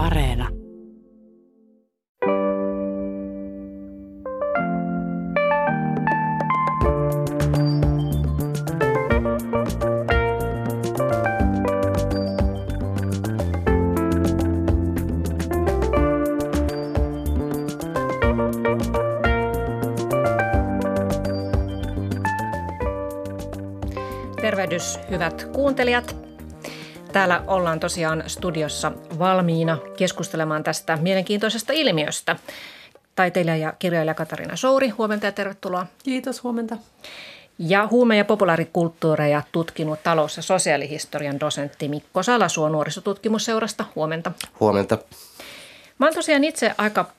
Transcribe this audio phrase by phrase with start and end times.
[0.00, 0.48] Areena.
[24.40, 26.29] Tervehdys hyvät kuuntelijat.
[27.12, 32.36] Täällä ollaan tosiaan studiossa valmiina keskustelemaan tästä mielenkiintoisesta ilmiöstä.
[33.14, 35.86] Taiteilija ja kirjailija Katarina Souri, huomenta ja tervetuloa.
[36.02, 36.76] Kiitos, huomenta.
[37.58, 43.84] Ja huume- ja populaarikulttuureja tutkinut talous- ja sosiaalihistorian dosentti Mikko Salasuo nuorisotutkimusseurasta.
[43.94, 44.32] Huomenta.
[44.60, 44.98] Huomenta.
[45.98, 47.10] Mä oon tosiaan itse aika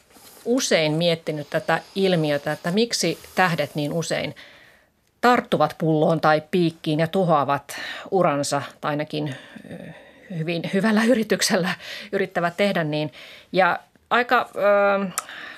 [0.46, 4.35] usein miettinyt tätä ilmiötä, että miksi tähdet niin usein
[5.21, 7.77] tarttuvat pulloon tai piikkiin ja tuhoavat
[8.12, 9.35] uransa, tai ainakin
[10.38, 11.70] hyvin hyvällä yrityksellä
[12.12, 13.12] yrittävät tehdä niin.
[13.52, 13.79] Ja
[14.09, 15.05] aika ö,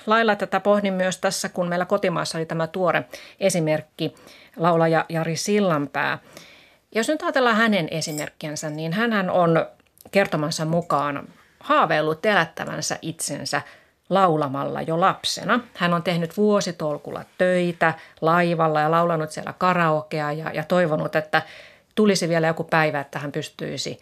[0.06, 3.04] lailla tätä pohdin myös tässä, kun meillä kotimaassa oli tämä tuore
[3.40, 4.14] esimerkki,
[4.56, 6.18] laulaja Jari Sillanpää.
[6.94, 9.66] Jos nyt ajatellaan hänen esimerkkiänsä, niin hän on
[10.10, 11.28] kertomansa mukaan
[11.60, 13.62] haaveillut elättävänsä itsensä
[14.10, 15.60] laulamalla jo lapsena.
[15.74, 21.42] Hän on tehnyt vuositolkulla töitä laivalla ja laulanut siellä karaokea ja, ja toivonut, että
[21.94, 24.00] tulisi vielä joku päivä, että hän pystyisi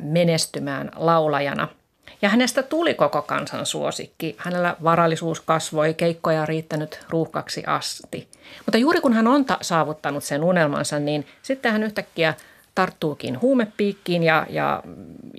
[0.00, 1.68] menestymään laulajana.
[2.22, 4.36] Ja hänestä tuli koko kansan suosikki.
[4.38, 8.28] Hänellä varallisuus kasvoi, keikkoja riittänyt ruuhkaksi asti.
[8.66, 12.34] Mutta juuri kun hän on ta- saavuttanut sen unelmansa, niin sitten hän yhtäkkiä
[12.74, 14.82] tarttuukin huumepiikkiin ja, ja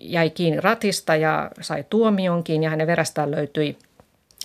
[0.01, 3.77] jäi kiinni ratista ja sai tuomionkin ja hänen verästään löytyi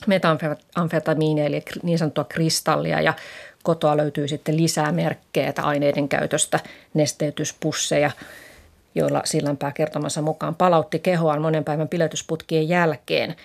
[0.06, 3.14] metamfetamiinia eli niin sanottua kristallia ja
[3.62, 6.60] kotoa löytyy sitten lisää merkkejä aineiden käytöstä,
[6.94, 8.10] nesteytyspusseja,
[8.94, 13.36] joilla Sillanpää kertomassa mukaan palautti kehoaan monen päivän piletysputkien jälkeen.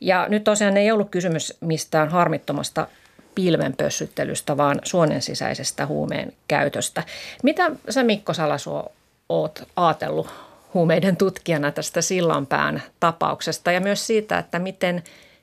[0.00, 2.86] Ja nyt tosiaan ei ollut kysymys mistään harmittomasta
[3.34, 7.02] pilvenpössyttelystä, vaan suonen sisäisestä huumeen käytöstä.
[7.42, 8.92] Mitä sä Mikko Salasuo
[9.28, 10.28] oot ajatellut
[10.74, 15.02] huumeiden tutkijana tästä Sillanpään tapauksesta ja myös siitä, että miten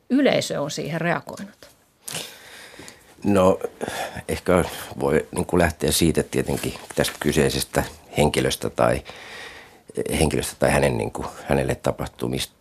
[0.10, 1.70] yleisö on siihen reagoinut?
[3.24, 3.60] No
[4.28, 4.66] ehkä
[5.00, 7.84] voi niin kuin lähteä siitä tietenkin tästä kyseisestä
[8.18, 9.04] henkilöstä tai
[10.20, 11.76] henkilöstä tai hänen, niin kuin, hänelle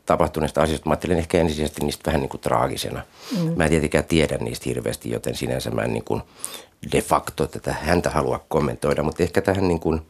[0.06, 0.88] tapahtuneista asioista.
[0.88, 3.02] Mä ajattelin ehkä ensisijaisesti niistä vähän niin kuin traagisena.
[3.38, 3.52] Mm.
[3.56, 6.22] Mä en tietenkään tiedä niistä hirveästi, joten sinänsä mä en niin kuin
[6.92, 9.02] de facto tätä häntä halua kommentoida.
[9.02, 10.02] Mutta ehkä tähän niin kuin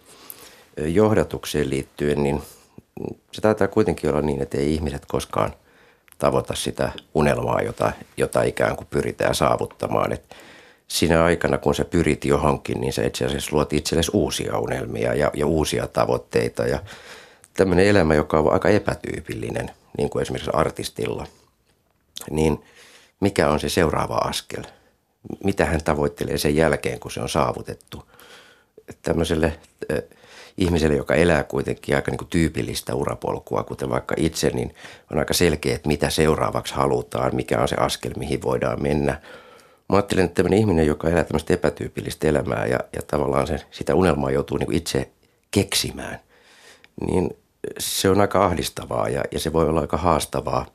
[0.77, 2.43] johdatukseen liittyen, niin
[3.33, 5.55] se taitaa kuitenkin olla niin, että ei ihmiset koskaan
[6.19, 10.13] tavoita sitä unelmaa, jota, jota ikään kuin pyritään saavuttamaan.
[10.13, 10.37] Et
[10.89, 15.31] siinä aikana, kun sä pyrit johonkin, niin sä itse asiassa luot itsellesi uusia unelmia ja,
[15.35, 16.63] ja uusia tavoitteita.
[16.63, 16.79] Ja
[17.55, 21.27] tämmöinen elämä, joka on aika epätyypillinen, niin kuin esimerkiksi artistilla,
[22.31, 22.65] niin
[23.21, 24.63] mikä on se seuraava askel?
[25.45, 28.05] Mitä hän tavoittelee sen jälkeen, kun se on saavutettu?
[29.03, 29.59] Tämmöiselle
[30.59, 34.75] ihmiselle, joka elää kuitenkin aika niin kuin tyypillistä urapolkua, kuten vaikka itse, niin
[35.13, 39.21] on aika selkeä, että mitä seuraavaksi halutaan, mikä on se askel, mihin voidaan mennä.
[39.89, 43.95] Mä ajattelen, että tämmöinen ihminen, joka elää tämmöistä epätyypillistä elämää ja, ja tavallaan se, sitä
[43.95, 45.11] unelmaa joutuu niin kuin itse
[45.51, 46.21] keksimään,
[47.07, 47.37] niin
[47.79, 50.67] se on aika ahdistavaa ja, ja se voi olla aika haastavaa,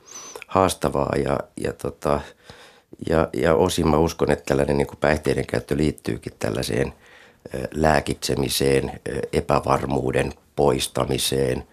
[0.47, 2.21] haastavaa ja, ja, tota,
[3.09, 6.93] ja, ja osin mä uskon, että tällainen niin kuin päihteiden käyttö liittyykin tällaiseen–
[7.71, 8.99] lääkitsemiseen,
[9.33, 11.63] epävarmuuden poistamiseen.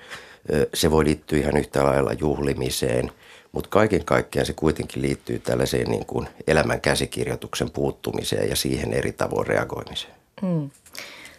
[0.74, 3.12] Se voi liittyä ihan yhtä lailla juhlimiseen,
[3.52, 9.12] mutta kaiken kaikkiaan se kuitenkin liittyy tällaiseen niin kuin elämän käsikirjoituksen puuttumiseen ja siihen eri
[9.12, 10.14] tavoin reagoimiseen.
[10.40, 10.70] Hmm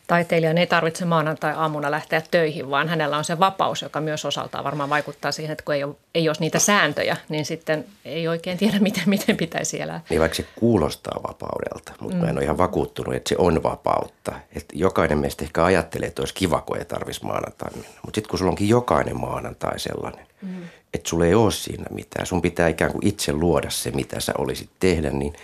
[0.08, 4.90] taiteilijan ei tarvitse maanantai-aamuna lähteä töihin, vaan hänellä on se vapaus, joka myös osaltaan varmaan
[4.90, 8.80] vaikuttaa siihen, että kun ei ole, ei ole niitä sääntöjä, niin sitten ei oikein tiedä,
[8.88, 10.02] miten, miten pitäisi elää.
[10.10, 12.24] Niin vaikka se kuulostaa vapaudelta, mutta mm.
[12.24, 14.32] mä en ole ihan vakuuttunut, että se on vapautta.
[14.56, 17.90] Että jokainen meistä ehkä ajattelee, että olisi kiva, kun ei tarvitsisi maanantai mennä.
[18.06, 20.64] Mutta sitten kun sulla onkin jokainen maanantai sellainen, mm.
[20.94, 24.34] että sulla ei ole siinä mitään, sun pitää ikään kuin itse luoda se, mitä sä
[24.38, 25.34] olisit tehdä, niin–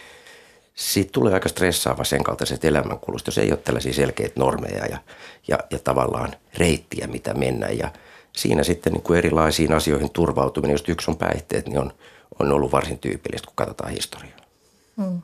[0.75, 4.97] siitä tulee aika stressaava sen kaltaiset elämänkulusta, jos ei ole tällaisia selkeitä normeja ja,
[5.47, 7.67] ja, ja tavallaan reittiä, mitä mennä.
[7.67, 7.91] Ja
[8.31, 11.93] siinä sitten niin kuin erilaisiin asioihin turvautuminen, jos yksi on päihteet, niin on,
[12.39, 14.37] on ollut varsin tyypillistä, kun katsotaan historiaa.
[14.97, 15.21] Hmm.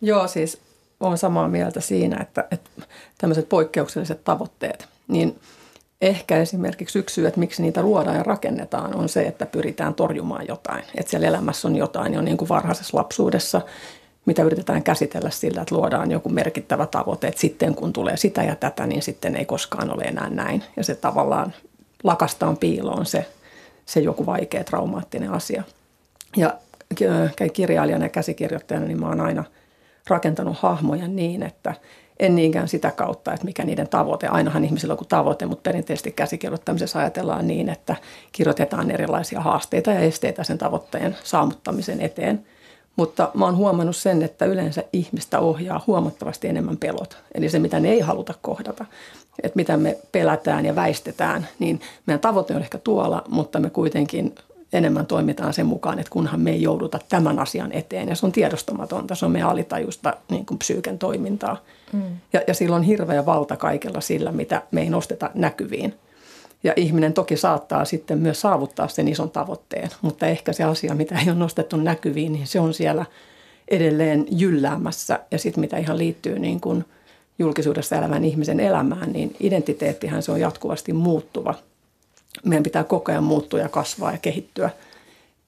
[0.00, 0.60] Joo, siis
[1.00, 2.70] olen samaa mieltä siinä, että, että
[3.18, 5.40] tämmöiset poikkeukselliset tavoitteet, niin
[6.00, 10.46] ehkä esimerkiksi yksi syy, että miksi niitä luodaan ja rakennetaan, on se, että pyritään torjumaan
[10.48, 10.84] jotain.
[10.94, 13.60] Että siellä elämässä on jotain jo niin kuin varhaisessa lapsuudessa,
[14.26, 18.56] mitä yritetään käsitellä sillä, että luodaan joku merkittävä tavoite, että sitten kun tulee sitä ja
[18.56, 20.62] tätä, niin sitten ei koskaan ole enää näin.
[20.76, 21.52] Ja se tavallaan
[22.04, 23.26] lakastaan piiloon se,
[23.86, 25.62] se joku vaikea traumaattinen asia.
[26.36, 26.54] Ja
[27.52, 29.44] kirjailijana ja käsikirjoittajana niin mä oon aina
[30.08, 31.74] rakentanut hahmoja niin, että
[32.20, 34.26] en niinkään sitä kautta, että mikä niiden tavoite.
[34.26, 37.96] Ainahan ihmisillä on joku tavoite, mutta perinteisesti käsikirjoittamisessa ajatellaan niin, että
[38.32, 42.46] kirjoitetaan erilaisia haasteita ja esteitä sen tavoitteen saavuttamisen eteen.
[42.96, 47.18] Mutta mä oon huomannut sen, että yleensä ihmistä ohjaa huomattavasti enemmän pelot.
[47.34, 48.84] Eli se, mitä ne ei haluta kohdata.
[49.42, 54.34] Että mitä me pelätään ja väistetään, niin meidän tavoite on ehkä tuolla, mutta me kuitenkin
[54.72, 58.08] enemmän toimitaan sen mukaan, että kunhan me ei jouduta tämän asian eteen.
[58.08, 61.56] Ja se on tiedostamatonta, se on meidän alitajusta niin kuin psyyken toimintaa.
[61.92, 62.02] Mm.
[62.32, 65.94] Ja, ja sillä on hirveä valta kaikella sillä, mitä me ei nosteta näkyviin.
[66.66, 71.18] Ja ihminen toki saattaa sitten myös saavuttaa sen ison tavoitteen, mutta ehkä se asia, mitä
[71.18, 73.04] ei ole nostettu näkyviin, niin se on siellä
[73.68, 75.20] edelleen jylläämässä.
[75.30, 76.84] Ja sitten mitä ihan liittyy niin kuin
[77.38, 81.54] julkisuudessa elävän ihmisen elämään, niin identiteettihän se on jatkuvasti muuttuva–
[82.44, 84.70] meidän pitää koko ajan muuttua ja kasvaa ja kehittyä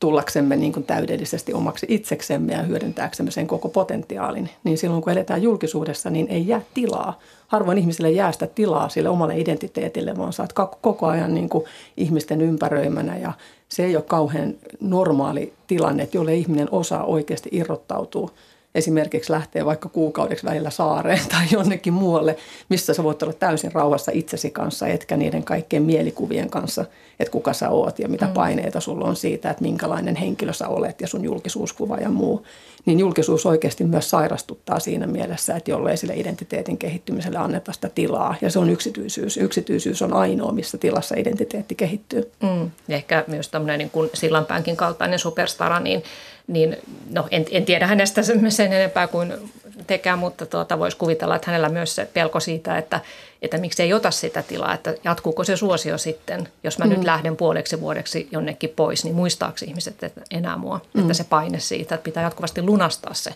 [0.01, 4.51] tullaksemme niin kuin täydellisesti omaksi itseksemme ja hyödyntääksemme sen koko potentiaalin.
[4.65, 7.19] Niin silloin kun eletään julkisuudessa, niin ei jää tilaa.
[7.49, 11.65] Harvoin ihmisille jää sitä tilaa sille omalle identiteetille, vaan saat koko ajan niin kuin
[11.97, 13.33] ihmisten ympäröimänä ja
[13.69, 18.31] se ei ole kauhean normaali tilanne, jolle ihminen osaa oikeasti irrottautua–
[18.79, 22.37] esimerkiksi lähtee vaikka kuukaudeksi välillä saareen tai jonnekin muualle,
[22.69, 26.85] missä sä voit olla täysin rauhassa itsesi kanssa, etkä niiden kaikkien mielikuvien kanssa,
[27.21, 28.33] että kuka sä oot ja mitä mm.
[28.33, 32.47] paineita sulla on siitä, että minkälainen henkilö sä olet ja sun julkisuuskuva ja muu.
[32.87, 38.35] Niin julkisuus oikeasti myös sairastuttaa siinä mielessä, että jollei sille identiteetin kehittymiselle anneta sitä tilaa.
[38.41, 39.37] Ja se on yksityisyys.
[39.37, 42.31] Yksityisyys on ainoa, missä tilassa identiteetti kehittyy.
[42.43, 42.71] Mm.
[42.89, 46.03] Ehkä myös tämmöinen niin kuin sillanpäänkin kaltainen superstara, niin
[46.49, 46.77] niin
[47.11, 48.41] no, en, en tiedä hänestä sen
[48.73, 49.53] enempää kuin
[49.87, 53.01] tekään, mutta tuota, voisi kuvitella, että hänellä myös se pelko siitä, että,
[53.43, 56.91] että miksi ei ota sitä tilaa, että jatkuuko se suosio sitten, jos mä mm.
[56.91, 61.01] nyt lähden puoleksi vuodeksi jonnekin pois, niin muistaako ihmiset että enää mua, mm.
[61.01, 63.35] että se paine siitä, että pitää jatkuvasti lunastaa se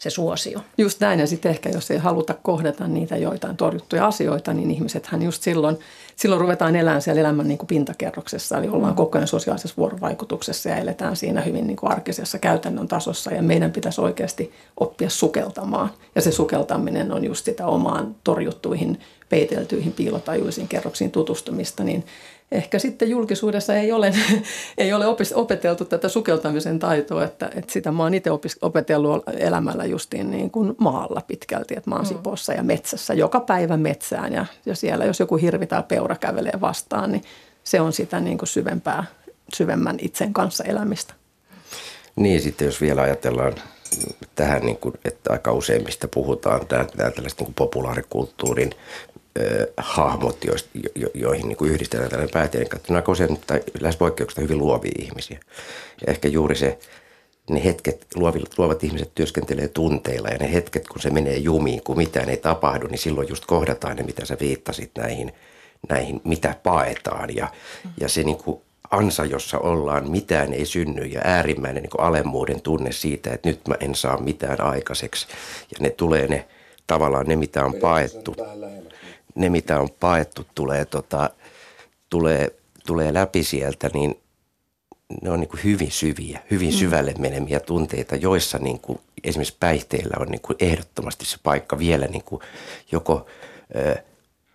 [0.00, 0.60] se suosio.
[0.78, 5.22] Just näin ja sitten ehkä jos ei haluta kohdata niitä joitain torjuttuja asioita, niin ihmisethän
[5.22, 5.78] just silloin,
[6.16, 8.58] silloin ruvetaan elämään siellä elämän niin kuin pintakerroksessa.
[8.58, 8.96] Eli ollaan mm.
[8.96, 13.72] koko ajan sosiaalisessa vuorovaikutuksessa ja eletään siinä hyvin niin kuin arkisessa käytännön tasossa ja meidän
[13.72, 15.90] pitäisi oikeasti oppia sukeltamaan.
[16.14, 22.04] Ja se sukeltaminen on just sitä omaan torjuttuihin, peiteltyihin, piilotajuisiin kerroksiin tutustumista, niin
[22.52, 24.14] ehkä sitten julkisuudessa ei ole,
[24.78, 25.04] ei ole
[25.34, 28.30] opeteltu tätä sukeltamisen taitoa, että, että sitä mä oon itse
[28.62, 32.08] opetellut elämällä justiin niin kuin maalla pitkälti, että mä oon mm.
[32.08, 36.60] Sipossa ja metsässä joka päivä metsään ja, ja siellä jos joku hirvi tai peura kävelee
[36.60, 37.24] vastaan, niin
[37.64, 39.04] se on sitä niin kuin syvempää,
[39.54, 41.14] syvemmän itsen kanssa elämistä.
[42.16, 43.54] Niin, sitten jos vielä ajatellaan
[44.34, 48.74] tähän, niin kuin, että aika useimmista puhutaan, tämä, tämä tällaista niin populaarikulttuurin
[49.76, 50.52] hahmot, jo,
[50.94, 52.92] jo, joihin niin kuin yhdistetään tällainen päätieteen katto.
[52.92, 55.40] Nämä usein tai lähes poikkeuksista hyvin luovia ihmisiä.
[56.06, 56.78] Ja ehkä juuri se,
[57.50, 61.96] ne hetket, luovat, luovat ihmiset työskentelee tunteilla ja ne hetket, kun se menee jumiin, kun
[61.96, 65.32] mitään ei tapahdu, niin silloin just kohdataan ne, mitä sä viittasit näihin,
[65.88, 67.36] näihin mitä paetaan.
[67.36, 67.48] Ja,
[68.00, 68.60] ja se niin kuin
[68.90, 73.68] ansa, jossa ollaan, mitään ei synny ja äärimmäinen niin kuin alemmuuden tunne siitä, että nyt
[73.68, 75.26] mä en saa mitään aikaiseksi.
[75.70, 76.48] Ja ne tulee ne
[76.86, 78.36] tavallaan ne, mitä on paettu
[79.34, 81.30] ne, mitä on paettu, tulee, tota,
[82.10, 82.54] tulee,
[82.86, 84.20] tulee läpi sieltä, niin
[85.22, 86.78] ne on niin kuin hyvin syviä, hyvin mm.
[86.78, 92.06] syvälle meneviä tunteita, joissa niin kuin esimerkiksi päihteillä on niin kuin ehdottomasti se paikka vielä
[92.06, 92.42] niin kuin
[92.92, 93.26] joko
[93.76, 93.96] ö,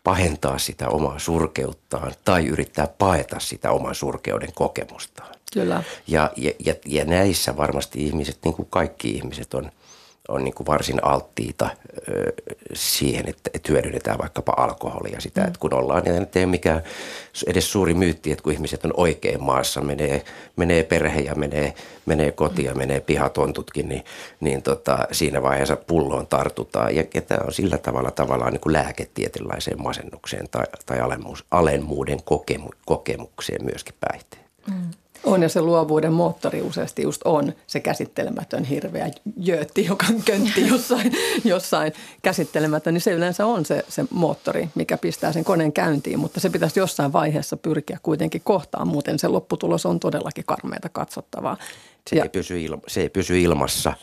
[0.03, 5.35] pahentaa sitä omaa surkeuttaan tai yrittää paeta sitä oman surkeuden kokemustaan.
[5.53, 5.83] Kyllä.
[6.07, 9.71] Ja, ja, ja, ja näissä varmasti ihmiset, niin kuin kaikki ihmiset on–
[10.27, 11.69] on niin kuin varsin alttiita
[12.09, 12.33] ö,
[12.73, 15.47] siihen, että, että hyödynnetään vaikkapa alkoholia sitä, mm.
[15.47, 16.83] että kun ollaan, ja ei ole mikään
[17.47, 20.23] edes suuri myytti, että kun ihmiset on oikein maassa, menee,
[20.55, 21.73] menee perhe ja menee,
[22.05, 24.05] menee koti ja menee pihatontutkin, niin,
[24.39, 26.95] niin tota, siinä vaiheessa pulloon tartutaan.
[26.95, 28.73] Ja, ja tämä on sillä tavalla tavallaan niin kuin
[29.83, 34.45] masennukseen tai, tai alemmuus, alemmuuden kokemu, kokemukseen myöskin päihteen.
[34.71, 34.91] Mm.
[35.25, 41.11] On ja se luovuuden moottori useasti just on se käsittelemätön hirveä jöötti, joka köntti jossain,
[41.43, 46.39] jossain käsittelemätön, niin se yleensä on se, se moottori, mikä pistää sen koneen käyntiin, mutta
[46.39, 51.57] se pitäisi jossain vaiheessa pyrkiä kuitenkin kohtaan, muuten se lopputulos on todellakin karmeita katsottavaa.
[52.09, 53.93] Se, ja, ei, pysy ilma, se ei pysy ilmassa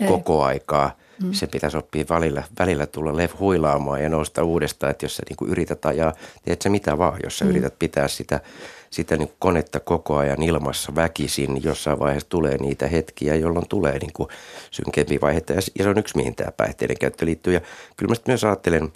[0.00, 0.08] ei.
[0.08, 0.96] koko aikaa.
[1.22, 1.32] Mm.
[1.32, 5.50] Se pitäisi oppia välillä, välillä tulla lef huilaamaan ja nousta uudestaan, että jos sä niin
[5.50, 6.12] yrität ajaa,
[6.44, 7.50] teet sä mitä vaan, jos sä mm.
[7.50, 8.40] yrität pitää sitä–
[8.90, 13.68] sitä niin kuin konetta koko ajan ilmassa väkisin, niin jossain vaiheessa tulee niitä hetkiä, jolloin
[13.68, 14.28] tulee niin kuin
[14.70, 15.52] synkempi vaiheita.
[15.52, 17.54] Ja se on yksi, mihin tämä päihteiden käyttö liittyy.
[17.54, 17.60] Ja
[17.96, 18.92] kyllä mä myös ajattelen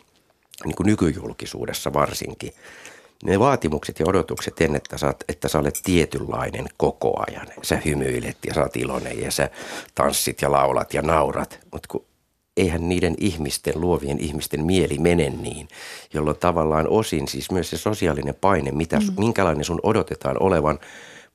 [0.64, 2.52] niin kuin nykyjulkisuudessa varsinkin,
[3.24, 7.46] ne vaatimukset ja odotukset ennen, että sä, että sä olet tietynlainen koko ajan.
[7.62, 9.50] Sä hymyilet ja sä oot iloinen ja sä
[9.94, 11.60] tanssit ja laulat ja naurat.
[11.72, 12.04] Mutta kun
[12.56, 15.68] eihän niiden ihmisten, luovien ihmisten mieli mene niin,
[16.14, 19.06] jolloin tavallaan osin siis myös se sosiaalinen paine, mitä, mm.
[19.18, 20.78] minkälainen sun odotetaan olevan,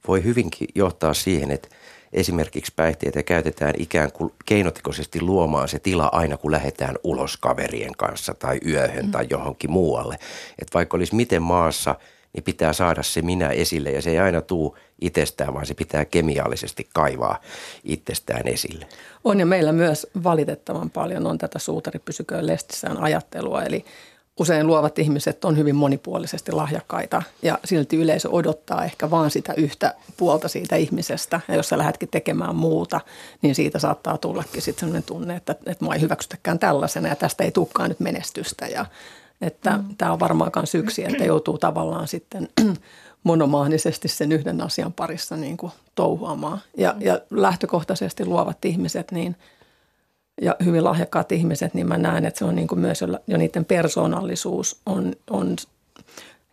[0.07, 1.69] voi hyvinkin johtaa siihen, että
[2.13, 8.33] esimerkiksi päihteitä käytetään ikään kuin keinotikoisesti luomaan se tila aina, kun lähdetään ulos kaverien kanssa
[8.33, 9.11] tai yöhön mm.
[9.11, 10.15] tai johonkin muualle.
[10.59, 11.95] Että vaikka olisi miten maassa,
[12.33, 16.05] niin pitää saada se minä esille ja se ei aina tuu itsestään, vaan se pitää
[16.05, 17.41] kemiallisesti kaivaa
[17.83, 18.87] itsestään esille.
[19.23, 23.85] On ja meillä myös valitettavan paljon on tätä suutari pysyköön lestissään ajattelua, eli
[24.39, 29.93] usein luovat ihmiset on hyvin monipuolisesti lahjakkaita ja silti yleisö odottaa ehkä vaan sitä yhtä
[30.17, 31.41] puolta siitä ihmisestä.
[31.47, 33.01] Ja jos sä lähdetkin tekemään muuta,
[33.41, 37.43] niin siitä saattaa tullakin sitten sellainen tunne, että, että mua ei hyväksytäkään tällaisena ja tästä
[37.43, 38.65] ei tulekaan nyt menestystä.
[38.65, 38.85] Ja,
[39.41, 39.95] että mm.
[39.97, 42.47] tämä on varmaan myös yksi, että joutuu tavallaan sitten
[43.23, 46.61] monomaanisesti sen yhden asian parissa niin kuin touhuamaan.
[46.77, 49.35] Ja, ja lähtökohtaisesti luovat ihmiset, niin–
[50.41, 53.65] ja hyvin lahjakkaat ihmiset, niin mä näen, että se on niin kuin myös jo niiden
[53.65, 55.55] persoonallisuus on, on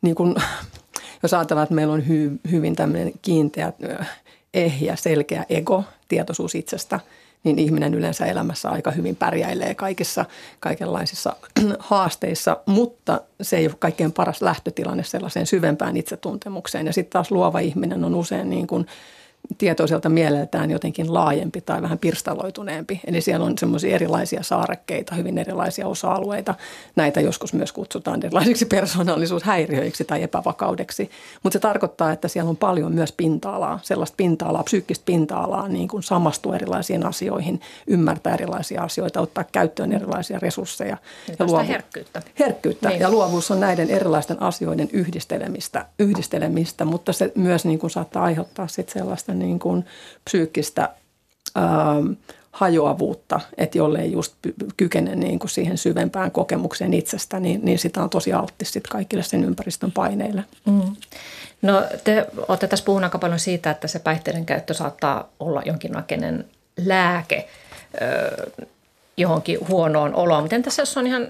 [0.02, 0.34] niin kuin,
[1.22, 3.72] jos ajatellaan, että meillä on hy, hyvin tämmöinen kiinteä,
[4.54, 7.00] ehjä, selkeä ego, tietoisuus itsestä,
[7.44, 10.24] niin ihminen yleensä elämässä aika hyvin pärjäilee kaikissa
[10.60, 11.36] kaikenlaisissa
[11.78, 16.86] haasteissa, mutta se ei ole kaikkein paras lähtötilanne sellaiseen syvempään itsetuntemukseen.
[16.86, 18.86] Ja sitten taas luova ihminen on usein niin kuin–
[19.58, 23.00] tietoiselta mieleltään jotenkin laajempi tai vähän pirstaloituneempi.
[23.06, 26.54] Eli siellä on semmoisia erilaisia saarekkeita, hyvin erilaisia osa-alueita.
[26.96, 31.10] Näitä joskus myös kutsutaan erilaisiksi persoonallisuushäiriöiksi tai epävakaudeksi.
[31.42, 36.02] Mutta se tarkoittaa, että siellä on paljon myös pinta-alaa, sellaista pinta-alaa, psyykkistä pinta-alaa, niin kuin
[36.02, 40.96] samastua erilaisiin asioihin, ymmärtää erilaisia asioita, ottaa käyttöön erilaisia resursseja.
[41.28, 42.22] Niin ja luovu- herkkyyttä.
[42.38, 42.88] Herkkyyttä.
[42.88, 43.00] Niin.
[43.00, 48.68] Ja luovuus on näiden erilaisten asioiden yhdistelemistä, yhdistelemistä mutta se myös niin kuin saattaa aiheuttaa
[48.68, 49.84] sit sellaista niin kuin
[50.24, 50.88] psyykkistä
[51.58, 52.12] ähm,
[52.52, 54.34] hajoavuutta, että jollei just
[54.76, 59.22] kykene niin kuin siihen syvempään kokemukseen itsestä, niin, niin sitä on tosi alttis sit kaikille
[59.22, 60.44] sen ympäristön paineille.
[60.66, 60.96] Mm.
[61.62, 66.44] No te olette tässä puhunut aika paljon siitä, että se päihteiden käyttö saattaa olla jonkinlainen
[66.76, 67.48] lääke
[68.02, 68.50] ö,
[69.16, 70.42] johonkin huonoon oloon.
[70.42, 71.28] Miten tässä jos on ihan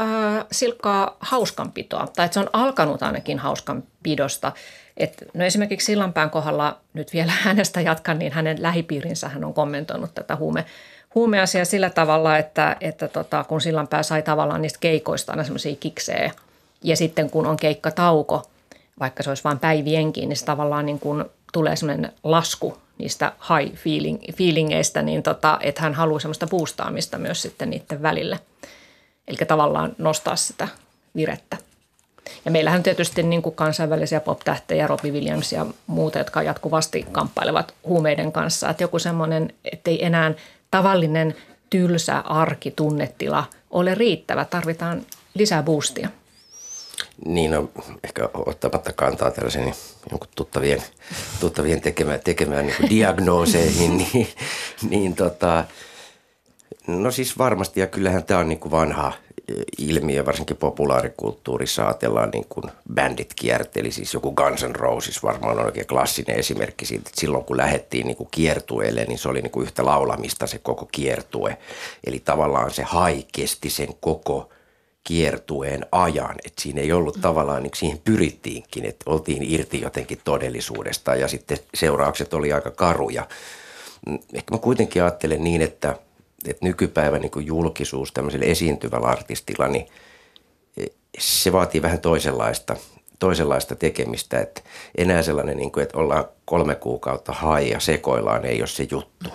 [0.00, 4.52] äh, silkkaa hauskanpitoa, tai että se on alkanut ainakin hauskanpidosta,
[4.96, 10.14] et, no esimerkiksi Sillanpään kohdalla, nyt vielä hänestä jatkan, niin hänen lähipiirinsä hän on kommentoinut
[10.14, 10.64] tätä huume,
[11.14, 16.30] huumeasiaa sillä tavalla, että, että tota, kun Sillanpää sai tavallaan niistä keikoista aina semmoisia kiksejä,
[16.82, 18.50] ja sitten kun on keikkatauko,
[19.00, 23.76] vaikka se olisi vain päivienkin, niin se tavallaan niin kuin tulee semmoinen lasku niistä high
[23.76, 28.40] feeling, feelingeistä, niin tota, että hän haluaa semmoista boostaamista myös sitten niiden välille.
[29.28, 30.68] Eli tavallaan nostaa sitä
[31.16, 31.56] virettä.
[32.44, 38.32] Ja meillähän tietysti niin kuin kansainvälisiä pop-tähtejä, Robbie Williams ja muuta, jotka jatkuvasti kamppailevat huumeiden
[38.32, 38.70] kanssa.
[38.70, 40.34] Että joku semmoinen, ettei enää
[40.70, 41.34] tavallinen
[41.70, 44.44] tylsä arki tunnetila ole riittävä.
[44.44, 45.02] Tarvitaan
[45.34, 46.08] lisää boostia.
[47.24, 47.70] Niin, no,
[48.04, 49.74] ehkä ottamatta kantaa tällaisen
[50.10, 50.82] jonkun tuttavien,
[51.40, 54.28] tuttavien tekemään, tekemään niin diagnooseihin, niin,
[54.90, 55.64] niin tota,
[56.86, 59.12] no siis varmasti, ja kyllähän tämä on niin kuin vanha–
[59.78, 65.64] ilmiö, varsinkin populaarikulttuurissa ajatellaan niin kuin bändit kierteli, siis joku Guns N' Roses varmaan on
[65.64, 69.50] oikein klassinen esimerkki siitä, että silloin kun lähdettiin niin kuin kiertueelle, niin se oli niin
[69.50, 71.58] kuin yhtä laulamista se koko kiertue.
[72.06, 74.50] Eli tavallaan se hai kesti sen koko
[75.04, 81.14] kiertueen ajan, että siinä ei ollut tavallaan, niin siihen pyrittiinkin, että oltiin irti jotenkin todellisuudesta
[81.14, 83.26] ja sitten seuraukset oli aika karuja.
[84.34, 85.96] Ehkä mä kuitenkin ajattelen niin, että–
[86.50, 89.86] että nykypäivän niin julkisuus tämmöisellä esiintyvällä artistilla, niin
[91.18, 92.76] se vaatii vähän toisenlaista,
[93.18, 94.40] toisenlaista tekemistä.
[94.40, 94.60] Että
[94.98, 99.30] enää sellainen, niin kuin, että ollaan kolme kuukautta hai ja sekoillaan, ei ole se juttu.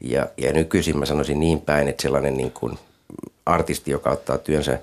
[0.00, 2.78] Ja, ja nykyisin mä sanoisin niin päin, että sellainen niin kuin
[3.46, 4.78] artisti, joka ottaa työnsä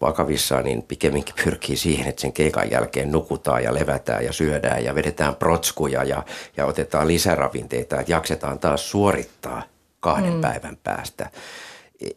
[0.00, 4.94] vakavissaan, niin pikemminkin pyrkii siihen, että sen keikan jälkeen nukutaan ja levätään ja syödään ja
[4.94, 6.22] vedetään protskuja ja,
[6.56, 9.62] ja otetaan lisäravinteita, että jaksetaan taas suorittaa–
[10.00, 10.40] kahden mm.
[10.40, 11.30] päivän päästä.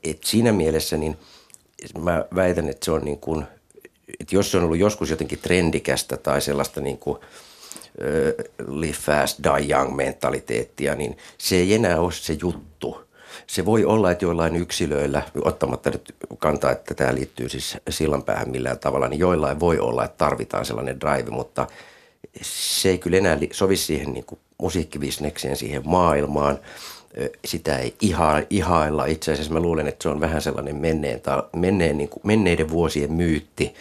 [0.04, 1.18] Et siinä mielessä niin
[2.00, 3.46] mä väitän, että se on niin kuin,
[4.20, 7.20] että jos se on ollut joskus jotenkin trendikästä tai sellaista niin kuin,
[8.68, 13.12] live fast, die young mentaliteettia, niin se ei enää ole se juttu.
[13.48, 18.80] Se voi olla, että joillain yksilöillä, ottamatta nyt kantaa, että tämä liittyy siis sillanpäähän millään
[18.80, 21.68] tavalla, niin joillain voi olla, että tarvitaan sellainen drive, mutta
[22.42, 26.60] se ei kyllä enää sovi siihen niin kuin musiikkibisnekseen, siihen maailmaan–
[27.46, 29.06] sitä ei iha, ihailla.
[29.06, 31.22] Itse asiassa mä luulen, että se on vähän sellainen menneen,
[31.56, 33.76] menneen, niin kuin, menneiden vuosien myytti,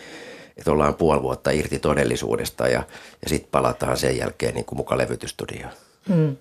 [0.56, 2.82] että ollaan puoli vuotta irti todellisuudesta ja,
[3.22, 5.72] ja sitten palataan sen jälkeen niin kuin mukaan levytystudioon.
[6.08, 6.36] Hmm.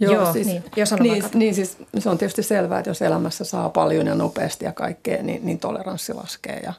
[0.00, 0.62] Joo, Joo siis, niin,
[1.00, 4.72] niin, niin siis se on tietysti selvää, että jos elämässä saa paljon ja nopeasti ja
[4.72, 6.72] kaikkea, niin, niin toleranssi laskee ja,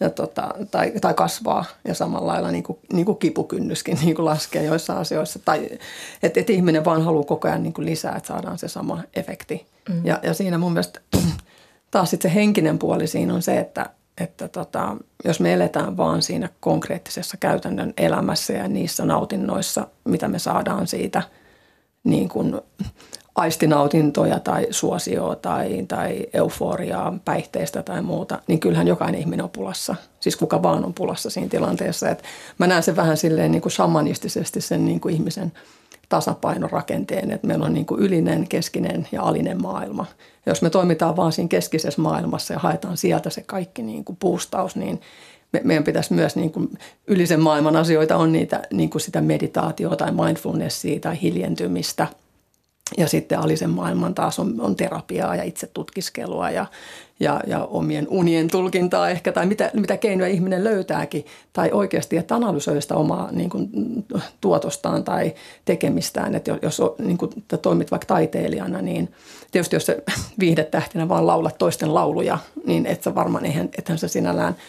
[0.00, 4.26] ja tota, tai, tai kasvaa ja samalla lailla niin kuin, niin kuin kipukynnyskin niin kuin
[4.26, 5.38] laskee joissain asioissa.
[5.44, 5.68] Tai
[6.22, 9.66] että et ihminen vaan haluaa koko ajan niin kuin lisää, että saadaan se sama efekti.
[9.88, 10.06] Mm.
[10.06, 11.00] Ja, ja siinä mun mielestä
[11.90, 13.90] taas sitten se henkinen puoli siinä on se, että,
[14.20, 20.38] että tota, jos me eletään vaan siinä konkreettisessa käytännön elämässä ja niissä nautinnoissa, mitä me
[20.38, 21.22] saadaan siitä
[22.04, 22.60] niin kuin
[23.38, 29.94] aistinautintoja tai suosioa tai, tai euforiaa päihteistä tai muuta, niin kyllähän jokainen ihminen on pulassa.
[30.20, 32.08] Siis kuka vaan on pulassa siinä tilanteessa.
[32.08, 32.22] Et
[32.58, 35.52] mä näen sen vähän silleen niin kuin shamanistisesti sen niin kuin ihmisen
[36.08, 40.06] tasapainorakenteen, että meillä on niin kuin ylinen, keskinen ja alinen maailma.
[40.46, 44.16] Ja jos me toimitaan vaan siinä keskisessä maailmassa ja haetaan sieltä se kaikki niin kuin
[44.20, 45.00] puustaus, niin
[45.52, 49.96] me, meidän pitäisi myös niin kuin ylisen maailman asioita on niitä niin kuin sitä meditaatiota
[49.96, 52.06] tai mindfulnessia tai hiljentymistä–
[52.96, 56.66] ja sitten alisen maailman taas on, on terapiaa ja itse tutkiskelua ja,
[57.20, 62.34] ja, ja omien unien tulkintaa ehkä, tai mitä, mitä keinoja ihminen löytääkin, tai oikeasti, että
[62.34, 63.70] analysoi sitä omaa niin kuin,
[64.40, 66.34] tuotostaan tai tekemistään.
[66.34, 67.30] Että jos niin kuin,
[67.62, 69.12] toimit vaikka taiteilijana, niin
[69.50, 70.02] tietysti jos se
[70.40, 74.56] viihdetähtinä vaan laulat toisten lauluja, niin et sä varmaan, eihän, ethän sä sinällään–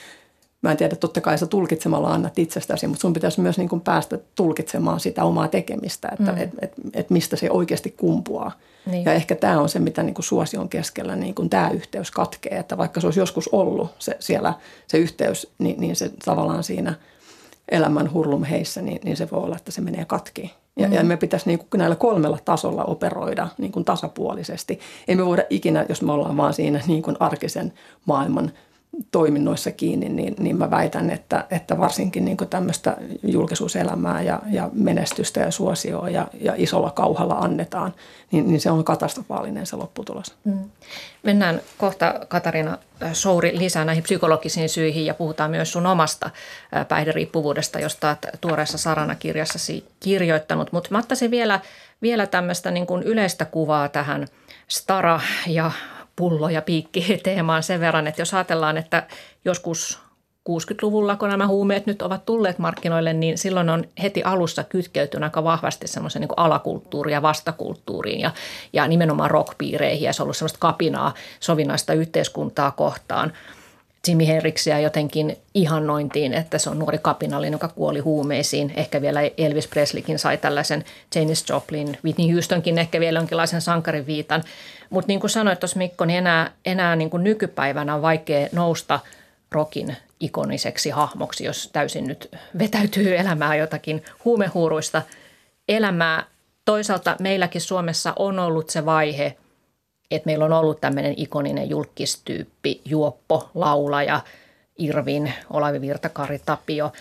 [0.61, 3.81] Mä en tiedä, totta kai sä tulkitsemalla annat itsestäsi, mutta sun pitäisi myös niin kuin
[3.81, 6.37] päästä tulkitsemaan sitä omaa tekemistä, että mm.
[6.37, 8.51] et, et, et mistä se oikeasti kumpuaa.
[8.85, 9.05] Niin.
[9.05, 12.57] Ja ehkä tämä on se, mitä niin kuin suosion keskellä niin kuin tämä yhteys katkee,
[12.57, 14.53] että vaikka se olisi joskus ollut se, siellä
[14.87, 16.93] se yhteys, niin, niin se tavallaan siinä
[17.71, 20.53] elämän hurlum heissä, niin, niin se voi olla, että se menee katki.
[20.77, 20.93] Ja, mm.
[20.93, 24.79] ja me pitäisi niin kuin näillä kolmella tasolla operoida niin kuin tasapuolisesti.
[25.07, 27.73] Ei me voida ikinä, jos me ollaan vaan siinä niin kuin arkisen
[28.05, 28.51] maailman–
[29.12, 35.39] toiminnoissa kiinni, niin, niin mä väitän, että, että varsinkin niin tämmöistä julkisuuselämää ja, ja menestystä
[35.39, 37.93] ja suosioa ja, ja isolla kauhalla annetaan,
[38.31, 40.36] niin, niin se on katastrofaalinen se lopputulos.
[40.43, 40.60] Mm.
[41.23, 42.78] Mennään kohta Katarina
[43.13, 46.30] Souri lisää näihin psykologisiin syihin ja puhutaan myös sun omasta
[46.88, 50.71] päihderiippuvuudesta, josta olet tuoreessa Sarana-kirjassasi kirjoittanut.
[50.71, 51.60] Mutta mä ottaisin vielä,
[52.02, 54.28] vielä tämmöistä niin yleistä kuvaa tähän
[54.67, 55.71] Stara ja
[56.19, 59.08] pullo- ja piikki-teemaan sen verran, että jos ajatellaan, että
[59.45, 59.99] joskus
[60.49, 65.43] 60-luvulla, kun nämä huumeet nyt ovat tulleet markkinoille, niin silloin on heti alussa kytkeytynyt aika
[65.43, 68.32] vahvasti semmoisen niin alakulttuuriin ja vastakulttuuriin ja,
[68.73, 73.34] ja nimenomaan rockpiireihin ja se on ollut semmoista kapinaa sovinnaista yhteiskuntaa kohtaan.
[74.07, 78.73] Jimi Hendrixiä jotenkin ihannointiin, että se on nuori kapinallinen, joka kuoli huumeisiin.
[78.75, 80.85] Ehkä vielä Elvis Presleykin sai tällaisen,
[81.15, 84.43] Janis Joplin, Whitney Houstonkin ehkä vielä jonkinlaisen sankariviitan.
[84.89, 88.99] Mutta niin kuin sanoit tuossa Mikko, niin enää, enää niin kuin nykypäivänä on vaikea nousta
[89.51, 95.01] rokin ikoniseksi hahmoksi, jos täysin nyt vetäytyy elämää jotakin huumehuuruista
[95.67, 96.23] elämää.
[96.65, 99.35] Toisaalta meilläkin Suomessa on ollut se vaihe,
[100.12, 104.22] että meillä on ollut tämmöinen ikoninen julkistyyppi, juoppo, laulaja,
[104.78, 106.91] Irvin, Olavi Virta, Kari Tapio.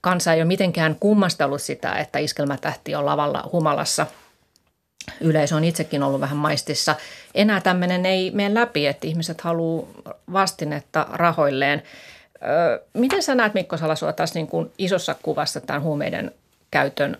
[0.00, 4.06] Kansa ei ole mitenkään kummastellut sitä, että iskelmätähti on lavalla humalassa–
[5.20, 6.96] yleisö on itsekin ollut vähän maistissa.
[7.34, 9.86] Enää tämmöinen ei mene läpi, että ihmiset haluaa
[10.32, 11.82] vastinetta rahoilleen.
[12.94, 16.30] miten sä näet Mikko Salasua taas niin kuin isossa kuvassa tämän huumeiden
[16.70, 17.18] käytön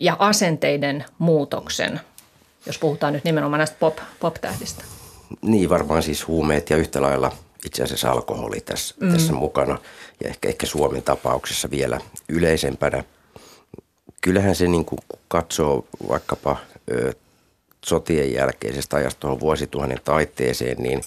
[0.00, 2.00] ja asenteiden muutoksen,
[2.66, 4.84] jos puhutaan nyt nimenomaan näistä pop, pop-tähdistä?
[5.42, 7.32] Niin, varmaan siis huumeet ja yhtä lailla
[7.66, 9.12] itse asiassa alkoholi tässä, mm.
[9.12, 9.78] tässä mukana
[10.24, 13.04] ja ehkä, ehkä Suomen tapauksessa vielä yleisempänä.
[14.20, 14.98] Kyllähän se niin kuin
[15.28, 16.56] katsoo vaikkapa
[17.86, 21.00] sotien jälkeisestä ajasta tuohon vuosituhannen taitteeseen, niin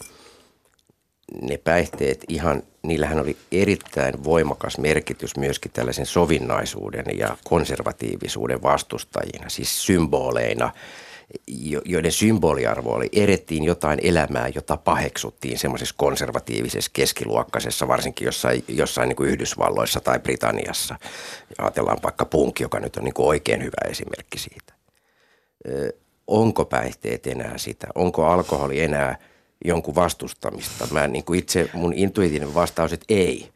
[1.42, 9.86] ne päihteet ihan, niillähän oli erittäin voimakas merkitys myöskin tällaisen sovinnaisuuden ja konservatiivisuuden vastustajina, siis
[9.86, 10.72] symboleina,
[11.86, 19.16] joiden symboliarvo oli, erettiin jotain elämää, jota paheksuttiin semmoisessa konservatiivisessa keskiluokkaisessa, varsinkin jossain, jossain niin
[19.16, 20.96] kuin Yhdysvalloissa tai Britanniassa.
[21.58, 24.74] Ja ajatellaan vaikka punk, joka nyt on niin kuin oikein hyvä esimerkki siitä
[26.30, 29.18] onko päihteet enää sitä, onko alkoholi enää
[29.66, 30.88] jonkun vastustamista.
[30.92, 33.50] Mä niin kuin itse, mun intuitiivinen vastaus, että ei.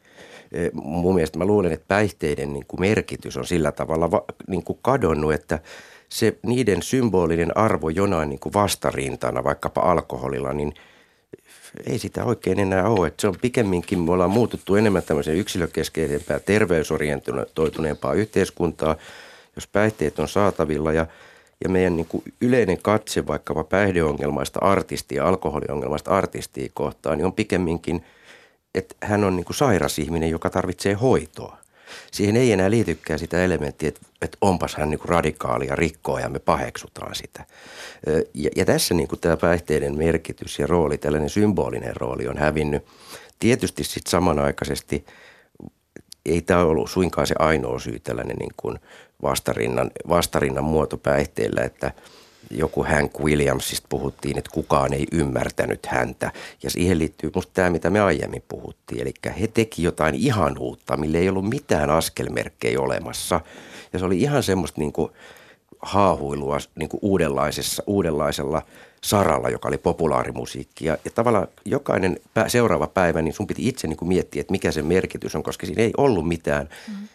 [0.73, 4.79] Mun mielestä mä luulen, että päihteiden niin kuin merkitys on sillä tavalla va, niin kuin
[4.81, 5.59] kadonnut, että
[6.13, 10.73] se niiden symbolinen arvo jonain niin kuin vastarintana, vaikkapa alkoholilla, niin
[11.85, 13.07] ei sitä oikein enää ole.
[13.07, 18.95] Että se on pikemminkin, me ollaan muututtu enemmän tämmöisen yksilökeskeisempää, terveysorientoituneempaa yhteiskuntaa,
[19.55, 21.05] jos päihteet on saatavilla ja–
[21.63, 28.03] ja meidän niin kuin yleinen katse vaikkapa päihdeongelmaista artistia, alkoholiongelmaista artistia kohtaan, niin on pikemminkin
[28.75, 31.57] että hän on niin kuin sairas ihminen, joka tarvitsee hoitoa.
[32.11, 36.29] Siihen ei enää liitykään sitä elementtiä, että, että onpas hän niin radikaali ja rikkoo ja
[36.29, 37.45] me paheksutaan sitä.
[38.33, 42.85] Ja, ja tässä niin kuin tämä päihteiden merkitys ja rooli, tällainen symbolinen rooli on hävinnyt.
[43.39, 45.05] Tietysti sitten samanaikaisesti
[46.25, 48.79] ei tämä ollut suinkaan se ainoa syy tällainen niin kuin
[49.21, 51.91] vastarinnan, vastarinnan muoto päihteillä, että–
[52.51, 56.31] joku Hank Williamsista puhuttiin, että kukaan ei ymmärtänyt häntä.
[56.63, 59.01] Ja siihen liittyy musta tämä, mitä me aiemmin puhuttiin.
[59.01, 63.41] Eli he teki jotain ihan uutta, mille ei ollut mitään askelmerkkejä olemassa.
[63.93, 65.11] Ja se oli ihan semmoista niin kuin
[65.81, 68.61] haahuilua niin kuin uudenlaisessa, uudenlaisella
[69.03, 70.85] saralla, joka oli populaarimusiikki.
[70.85, 74.51] Ja, ja tavallaan jokainen pä, seuraava päivä, niin sun piti itse niin kuin miettiä, että
[74.51, 77.07] mikä se merkitys on, koska siinä ei ollut mitään mm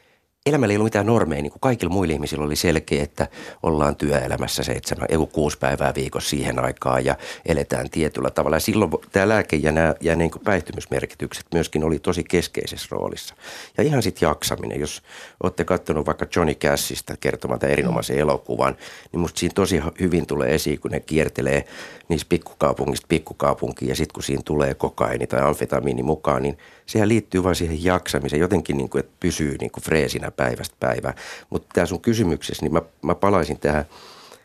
[0.49, 3.29] elämällä ei ollut mitään normeja, niin kuin kaikilla muilla ihmisillä oli selkeä, että
[3.63, 8.57] ollaan työelämässä seitsemän, ei kuusi päivää viikossa siihen aikaan ja eletään tietyllä tavalla.
[8.57, 13.35] Ja silloin tämä lääke ja nämä ja niin kuin päihtymysmerkitykset myöskin oli tosi keskeisessä roolissa.
[13.79, 15.03] Ja ihan sitten jaksaminen, jos
[15.43, 18.21] olette katsonut vaikka Johnny Cashista kertomaan tämän erinomaisen mm.
[18.21, 18.77] elokuvan,
[19.13, 21.65] niin musta siinä tosi hyvin tulee esiin, kun ne kiertelee
[22.09, 27.42] niistä pikkukaupungista pikkukaupunkiin ja sitten kun siinä tulee kokaini tai amfetamiini mukaan, niin– sehän liittyy
[27.44, 31.14] vain siihen jaksamiseen, jotenkin niin kuin, että pysyy niin kuin freesinä päivästä päivään.
[31.51, 33.85] Mutta tämä sun kysymyksessä, niin mä, mä palaisin tähän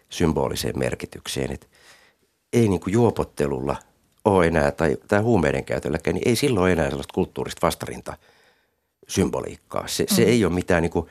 [0.10, 1.68] symboliseen merkitykseen, että
[2.54, 3.76] ei niin kuin juopottelulla
[4.26, 8.18] ole enää, tai, tai huumeiden käytölläkään, niin ei silloin enää sellaista kulttuurista vastarinta
[9.08, 9.88] symboliikkaa.
[9.88, 10.16] Se, mm.
[10.16, 11.08] se ei ole mitään niin kuin,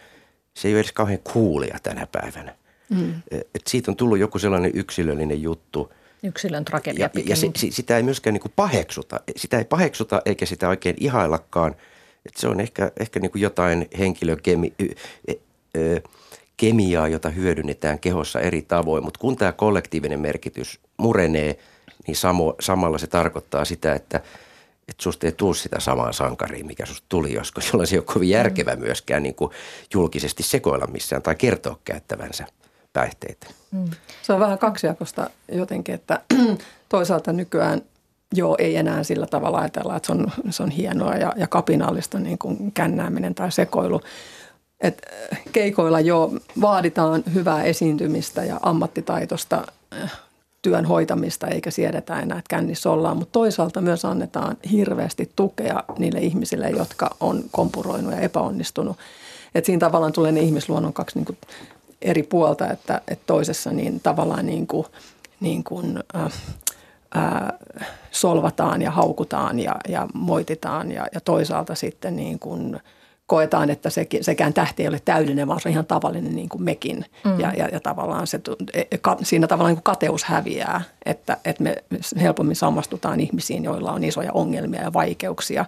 [0.55, 2.55] se ei ole edes kauhean kuulia tänä päivänä.
[2.89, 3.15] Mm.
[3.31, 5.93] Et siitä on tullut joku sellainen yksilöllinen juttu–
[6.23, 7.11] yksilön tragedia.
[7.15, 9.21] Ja, ja se, sitä ei myöskään niin paheksuta.
[9.37, 11.75] Sitä ei paheksuta eikä sitä oikein ihaillakaan.
[12.27, 14.73] Et se on ehkä, ehkä niin kuin jotain henkilökemi,
[15.29, 15.35] e,
[16.57, 19.05] kemiaa, jota hyödynnetään kehossa eri tavoin.
[19.05, 21.59] Mutta kun tämä kollektiivinen merkitys murenee,
[22.07, 24.21] niin samo, samalla se tarkoittaa sitä, että
[24.89, 28.05] että susta ei tule sitä samaa sankaria, mikä susta tuli joskus, jolloin se ei ole
[28.15, 29.51] kovin järkevä myöskään niin kuin
[29.95, 32.47] julkisesti sekoilla missään tai kertoa käyttävänsä
[32.93, 33.47] päihteitä.
[33.71, 33.91] Mm.
[34.23, 36.21] Se on vähän kaksijakosta jotenkin, että
[36.89, 37.83] toisaalta nykyään
[38.35, 42.19] joo, ei enää sillä tavalla ajatella, että se on, se on hienoa ja, ja kapinallista
[42.19, 44.01] niin kuin kännääminen tai sekoilu.
[44.81, 45.07] Et
[45.53, 49.65] keikoilla jo vaaditaan hyvää esiintymistä ja ammattitaitosta
[50.03, 50.13] äh,
[50.63, 56.21] työn hoitamista eikä siedetä enää, että kännissä ollaan, mutta toisaalta myös annetaan hirveästi tukea niille
[56.21, 58.97] ihmisille, jotka on kompuroinut ja epäonnistunut.
[59.55, 61.39] Et siinä tavallaan tulee ne ihmisluonnon kaksi niin
[62.03, 64.87] eri puolta, että, että toisessa niin tavallaan niin kuin,
[65.41, 66.33] niin kuin, äh,
[67.17, 67.49] äh,
[68.11, 72.81] solvataan ja haukutaan ja, ja moititaan ja, ja toisaalta sitten niin kuin–
[73.33, 76.63] koetaan, että sekin, sekään tähti ei ole täydellinen, vaan se on ihan tavallinen niin kuin
[76.63, 77.05] mekin.
[77.25, 77.41] Mm.
[77.41, 78.41] Ja, ja, ja tavallaan se,
[78.75, 78.83] e,
[79.23, 81.77] siinä tavallaan niin kuin kateus häviää, että, että me
[82.21, 85.65] helpommin samastutaan ihmisiin, joilla on isoja ongelmia ja vaikeuksia.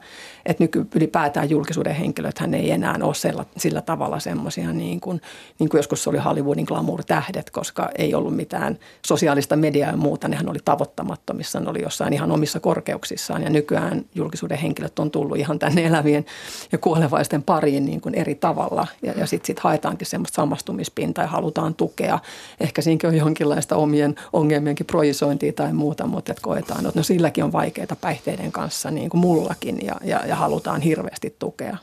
[0.46, 5.20] Että nyky ylipäätään julkisuuden henkilöt hän ei enää ole sillä, sillä tavalla semmoisia niin kuin,
[5.58, 10.28] niin kuin joskus se oli Hollywoodin glamour-tähdet, koska ei ollut mitään sosiaalista mediaa ja muuta.
[10.28, 15.38] Nehän oli tavoittamattomissa, ne oli jossain ihan omissa korkeuksissaan ja nykyään julkisuuden henkilöt on tullut
[15.38, 16.24] ihan tänne elävien
[16.72, 21.28] ja kuolevaisten pariin niin kuin eri tavalla ja, ja sitten sit haetaankin semmoista samastumispintaa ja
[21.28, 22.18] halutaan tukea.
[22.60, 27.44] Ehkä siinäkin on jonkinlaista omien ongelmienkin projisointia tai muuta, mutta että koetaan, että no silläkin
[27.44, 31.76] on vaikeita päihteiden kanssa niin kuin mullakin ja, ja, ja halutaan hirveästi tukea.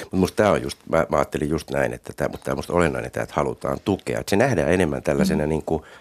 [0.00, 2.58] Mutta musta tämä on just, mä, mä ajattelin just näin, että tämä, mutta tämä on
[2.58, 4.20] musta olennainen, että halutaan tukea.
[4.20, 5.48] Että se nähdään enemmän tällaisena mm.
[5.48, 5.82] niin kuin–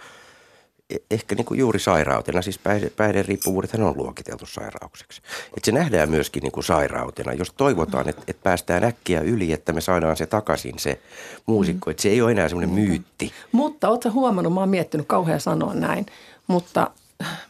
[1.12, 2.60] ehkä niin kuin juuri sairautena, siis
[2.98, 5.22] päihde, riippuvuudethan on luokiteltu sairaukseksi.
[5.48, 9.74] Että se nähdään myöskin niin kuin sairautena, jos toivotaan, että, että päästään äkkiä yli, että
[9.74, 11.02] me saadaan se takaisin se
[11.46, 11.92] muusikko.
[11.92, 13.32] Että se ei ole enää semmoinen myytti.
[13.52, 16.06] Mutta ootko huomannut, mä oon miettinyt kauhean sanoa näin,
[16.48, 16.92] mutta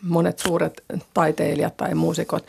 [0.01, 2.45] monet suuret taiteilijat tai muusikot,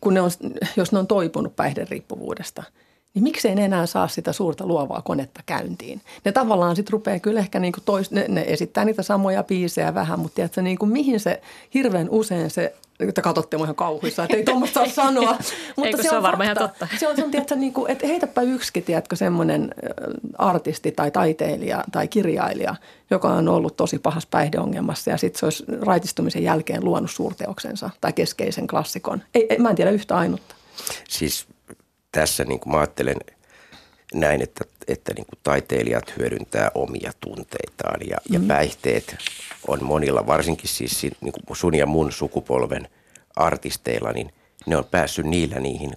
[0.00, 0.30] kun ne on,
[0.76, 2.62] jos ne on toipunut päihderiippuvuudesta–
[3.14, 6.00] niin miksei ne enää saa sitä suurta luovaa konetta käyntiin.
[6.24, 9.94] Ne tavallaan sitten rupeaa kyllä ehkä niin kuin tois, ne, ne esittää niitä samoja biisejä
[9.94, 11.42] vähän, mutta tiedätkö, niin kuin mihin se
[11.74, 12.74] hirveän usein se
[13.08, 15.36] että katsotte mua ihan kauhuissa, että ei tuommoista saa sanoa.
[15.76, 16.88] Mutta Eikö se, se on varmaan ihan totta.
[17.00, 19.74] Se on, se on tiedätkö, niin kuin, että heitäpä yksikin, tiedätkö, semmoinen
[20.38, 22.74] artisti tai taiteilija tai kirjailija,
[23.10, 28.12] joka on ollut tosi pahassa päihdeongelmassa ja sitten se olisi raitistumisen jälkeen luonut suurteoksensa tai
[28.12, 29.22] keskeisen klassikon.
[29.34, 30.54] Ei, ei, mä en tiedä yhtä ainutta.
[31.08, 31.46] Siis
[32.12, 33.16] tässä niin kuin mä ajattelen
[34.14, 38.34] näin, että, että niin kuin taiteilijat hyödyntää omia tunteitaan ja, mm.
[38.34, 39.16] ja päihteet
[39.68, 42.88] on monilla, varsinkin siis niin kuin sun ja mun sukupolven
[43.36, 44.32] artisteilla, niin
[44.66, 45.92] ne on päässyt niillä niihin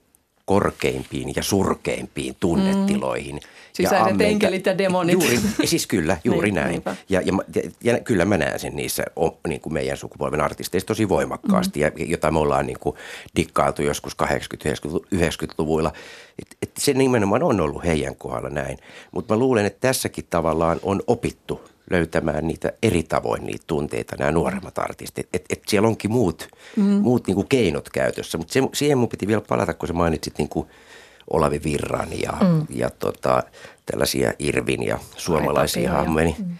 [0.45, 3.35] korkeimpiin ja surkeimpiin tunnetiloihin.
[3.35, 3.41] Mm.
[3.73, 5.13] Sisäiset ja enkelit ja demonit.
[5.13, 6.83] Juuri, siis kyllä, juuri niin, näin.
[7.09, 9.03] Ja, ja, ja, ja kyllä mä näen sen niissä
[9.47, 11.83] niin kuin meidän sukupolven artisteissa tosi voimakkaasti, mm.
[11.83, 12.95] ja, jota me ollaan niin kuin
[13.35, 15.93] dikkailtu joskus 80-90-luvuilla.
[16.39, 18.77] Et, et se nimenomaan on ollut heidän kohdalla näin.
[19.11, 24.31] Mutta mä luulen, että tässäkin tavallaan on opittu– löytämään niitä eri tavoin niitä tunteita, nämä
[24.31, 25.27] nuoremmat artistit.
[25.33, 26.83] Että et siellä onkin muut, mm.
[26.83, 30.67] muut niinku keinot käytössä, mutta siihen mun piti vielä palata, kun sä mainitsit niinku
[31.33, 32.65] Olavi Virran ja, mm.
[32.69, 33.43] ja tota,
[33.85, 36.33] tällaisia Irvin ja suomalaisia hahmoja.
[36.39, 36.57] Mm.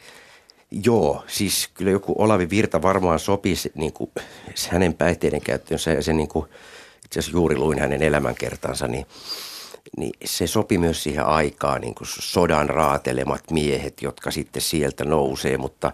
[0.71, 4.11] Joo, siis kyllä joku Olavi Virta varmaan sopisi niin kuin,
[4.69, 6.45] hänen päihteiden käyttöönsä ja se niin kuin,
[7.05, 9.05] itse asiassa juuri luin hänen elämänkertansa, niin–
[9.97, 15.57] niin se sopi myös siihen aikaan niin kuin sodan raatelemat miehet, jotka sitten sieltä nousee,
[15.57, 15.91] mutta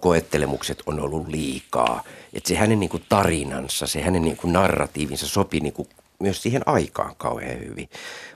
[0.00, 2.02] koettelemukset on ollut liikaa.
[2.34, 6.42] Että se hänen niin kuin tarinansa, se hänen niin kuin narratiivinsa sopi niin kuin myös
[6.42, 7.88] siihen aikaan kauhean hyvin.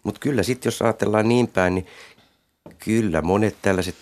[0.03, 1.87] Mutta kyllä sitten jos ajatellaan niin päin, niin
[2.79, 3.97] kyllä monet tällaiset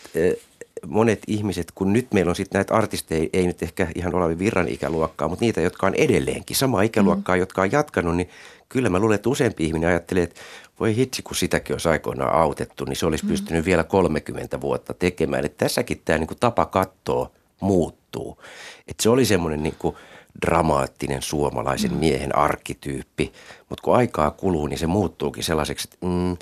[0.87, 4.69] monet ihmiset, kun nyt meillä on sitten näitä artisteja, ei nyt ehkä ihan Olavi Virran
[4.69, 7.41] ikäluokkaa, mutta niitä, jotka on edelleenkin samaa ikäluokkaa, mm.
[7.41, 8.31] jotka on jatkanut, niin
[8.69, 10.41] kyllä mä luulen, että useampi ihminen ajattelee, että
[10.81, 13.29] voi hitsi, kun sitäkin olisi aikoinaan autettu, niin se olisi mm.
[13.29, 15.45] pystynyt vielä 30 vuotta tekemään.
[15.45, 18.43] Että tässäkin tämä niin kuin tapa katsoa muuttuu.
[18.89, 19.97] Että se oli semmoinen niin kuin
[20.43, 21.97] dramaattinen suomalaisen mm.
[21.97, 23.33] miehen arkkityyppi,
[23.69, 26.37] mutta kun aikaa kuluu, niin se muuttuukin sellaiseksi, että mm,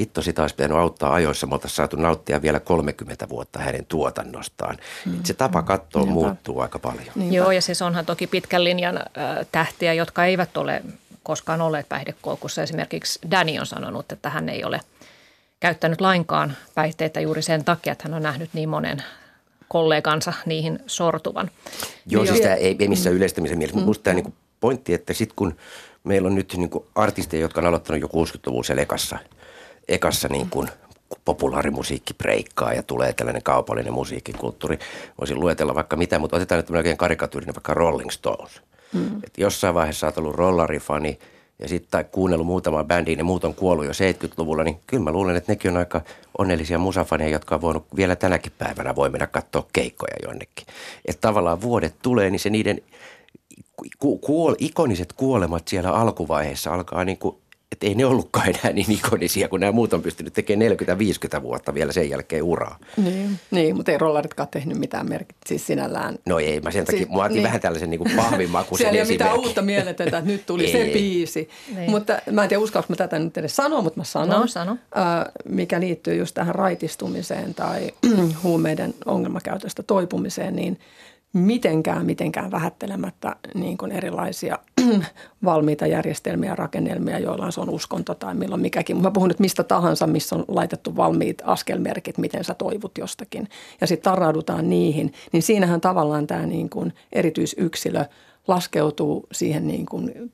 [0.00, 4.76] hitto sitä olisi pitänyt auttaa ajoissa, me oltaisiin saatu nauttia vielä 30 vuotta hänen tuotannostaan.
[5.06, 5.20] Mm.
[5.24, 6.12] se tapa katsoa mm.
[6.12, 7.12] muuttuu aika paljon.
[7.14, 7.36] Niinpä.
[7.36, 10.82] Joo, ja siis onhan toki pitkän linjan äh, tähtiä, jotka eivät ole
[11.28, 12.62] koskaan olleet päihdekolkussa.
[12.62, 14.80] Esimerkiksi Danny on sanonut, että hän ei ole
[15.60, 19.02] käyttänyt lainkaan päihteitä juuri sen takia, että hän on nähnyt niin monen
[19.68, 21.50] kollegansa niihin sortuvan.
[22.06, 23.84] Joo, niin siis tämä ei, ei missään yleistämisen mielessä, mm.
[23.84, 25.56] mutta tämä niin pointti, että sitten kun
[26.04, 29.18] meillä on nyt niin artisteja, jotka on aloittanut jo 60-luvun siellä ekassa,
[29.88, 30.68] ekassa niin kuin
[31.24, 34.78] populaarimusiikki breikkaa ja tulee tällainen kaupallinen musiikkikulttuuri.
[35.20, 38.60] Voisin luetella vaikka mitä, mutta otetaan nyt melkein karikatyyrinen vaikka Rolling Stones–
[38.92, 39.18] Mm.
[39.24, 41.18] Et jossain vaiheessa olet ollut rollarifani
[41.58, 45.36] ja sitten kuunnellut muutamaa bändiä ja muut on kuollut jo 70-luvulla, niin kyllä mä luulen,
[45.36, 46.00] että nekin on aika
[46.38, 50.66] onnellisia musafaneja, jotka on voinut vielä tänäkin päivänä voi mennä katsoa keikkoja jonnekin.
[51.04, 52.80] Että tavallaan vuodet tulee, niin se niiden
[53.98, 57.36] ku, kuol, ikoniset kuolemat siellä alkuvaiheessa alkaa niin kuin
[57.72, 60.72] että ei ne ollutkaan enää niin ikonisia, kun nämä muut on pystynyt tekemään
[61.38, 62.78] 40-50 vuotta vielä sen jälkeen uraa.
[62.96, 66.18] Niin, niin mutta ei rollaritkaan tehnyt mitään merkit, siis sinällään.
[66.26, 67.42] No ei, mä sen takia, siis, mä niin.
[67.42, 70.92] vähän tällaisen niin pahvimakuisen Siellä ei ole mitään uutta mieletöntä, että nyt tuli ei, se
[70.92, 71.48] biisi.
[71.74, 71.90] Niin.
[71.90, 74.40] Mutta mä en tiedä, uskallanko mä tätä nyt edes sanoa, mutta mä sanon.
[74.40, 74.72] No, sano.
[74.72, 77.90] Äh, mikä liittyy just tähän raitistumiseen tai
[78.42, 80.78] huumeiden ongelmakäytöstä toipumiseen, niin–
[81.32, 84.58] mitenkään, mitenkään vähättelemättä niin kuin erilaisia
[85.44, 89.02] valmiita järjestelmiä rakennelmia, joilla on uskonto tai milloin mikäkin.
[89.02, 93.48] Mä puhun nyt mistä tahansa, missä on laitettu valmiit askelmerkit, miten sä toivut jostakin.
[93.80, 95.12] Ja sitten tarraudutaan niihin.
[95.32, 98.04] Niin siinähän tavallaan tämä niin kuin erityisyksilö
[98.48, 100.32] laskeutuu siihen niin kuin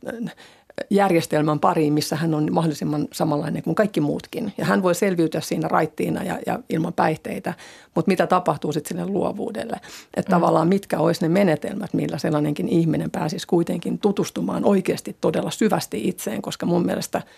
[0.90, 4.52] järjestelmän pariin, missä hän on mahdollisimman samanlainen kuin kaikki muutkin.
[4.58, 7.54] Ja hän voi selviytyä siinä raittiina ja, ja ilman päihteitä,
[7.94, 9.80] mutta mitä tapahtuu sitten sille luovuudelle?
[10.16, 10.34] Että mm.
[10.36, 16.42] tavallaan mitkä olisi ne menetelmät, millä sellainenkin ihminen pääsisi kuitenkin tutustumaan oikeasti todella syvästi itseen,
[16.42, 17.22] koska mun mielestä–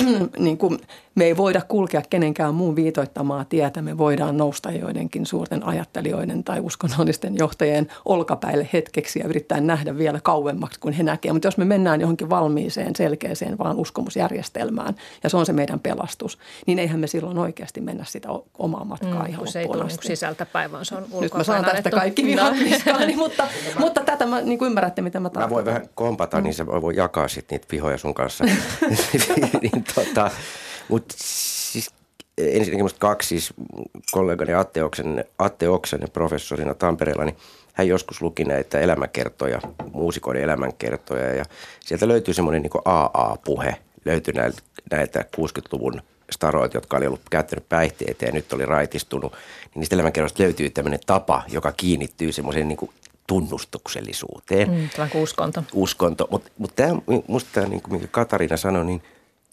[0.38, 0.78] niin kuin
[1.14, 3.82] me ei voida kulkea kenenkään muun viitoittamaa tietä.
[3.82, 10.20] Me voidaan nousta joidenkin suurten ajattelijoiden tai uskonnollisten johtajien olkapäille hetkeksi ja yrittää nähdä vielä
[10.22, 11.34] kauemmaksi kuin he näkevät.
[11.34, 16.38] Mutta jos me mennään johonkin valmiiseen, selkeäseen vaan uskomusjärjestelmään ja se on se meidän pelastus,
[16.66, 18.28] niin eihän me silloin oikeasti mennä sitä
[18.58, 21.64] omaa matkaa mm, ihan se ei tule sisältä päin, vaan se on Nyt mä saan
[21.64, 23.46] tästä kaikki vihat niskaani, mutta,
[23.78, 25.50] mutta tätä mä, niin kuin ymmärrätte, mitä mä tarkoitan.
[25.50, 28.44] Mä voin vähän kompata, niin se voi jakaa sitten niitä vihoja sun kanssa.
[29.94, 30.30] tota,
[30.88, 31.90] mutta siis
[32.38, 33.54] ensinnäkin minusta kaksi siis
[34.10, 37.36] kollegani Atte Oksanen, Atte Oksanen professorina Tampereella, niin
[37.72, 39.60] hän joskus luki näitä elämänkertoja,
[39.92, 41.44] muusikoiden elämänkertoja ja
[41.80, 48.26] sieltä löytyy semmoinen niin AA-puhe, löytyi näiltä, näitä 60-luvun staroit, jotka oli ollut käyttänyt päihteitä
[48.26, 52.90] ja nyt oli raitistunut, niin niistä elämänkerroista löytyy tämmöinen tapa, joka kiinnittyy semmoiseen niin
[53.26, 54.70] tunnustuksellisuuteen.
[54.70, 55.64] Mm, uskonto.
[55.72, 56.94] Uskonto, mutta mut tämä,
[57.28, 59.02] musta tämä, niin kuin minkä Katariina sanoi, niin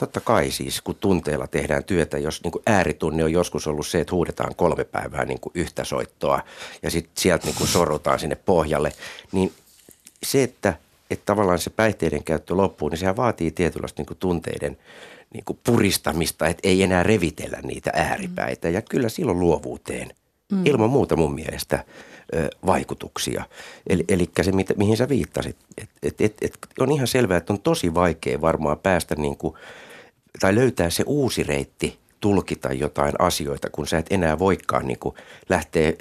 [0.02, 4.02] Totta kai siis, kun tunteella tehdään työtä, jos niin kuin ääritunne on joskus ollut se,
[4.02, 6.42] että huudetaan kolme päivää niin kuin yhtä soittoa
[6.84, 8.94] ja sitten sieltä niin kuin sorrutaan sinne pohjalle,
[9.32, 9.54] niin
[10.24, 10.74] se, että,
[11.12, 14.78] että tavallaan se päihteiden käyttö loppuu, niin sehän vaatii tietynlaista niin kuin tunteiden
[15.34, 18.70] niin kuin puristamista, että ei enää revitellä niitä ääripäitä.
[18.70, 20.10] Ja kyllä silloin luovuuteen
[20.52, 20.66] mm.
[20.66, 21.84] ilman muuta mun mielestä
[22.36, 23.44] ö, vaikutuksia.
[23.88, 27.54] Eli, eli se, mitä, mihin sä viittasit, että et, et, et on ihan selvää, että
[27.54, 29.56] on tosi vaikea varmaan päästä niin kuin,
[30.39, 35.15] tai löytää se uusi reitti tulkita jotain asioita, kun sä et enää voikaan niin kuin
[35.50, 35.94] lähteä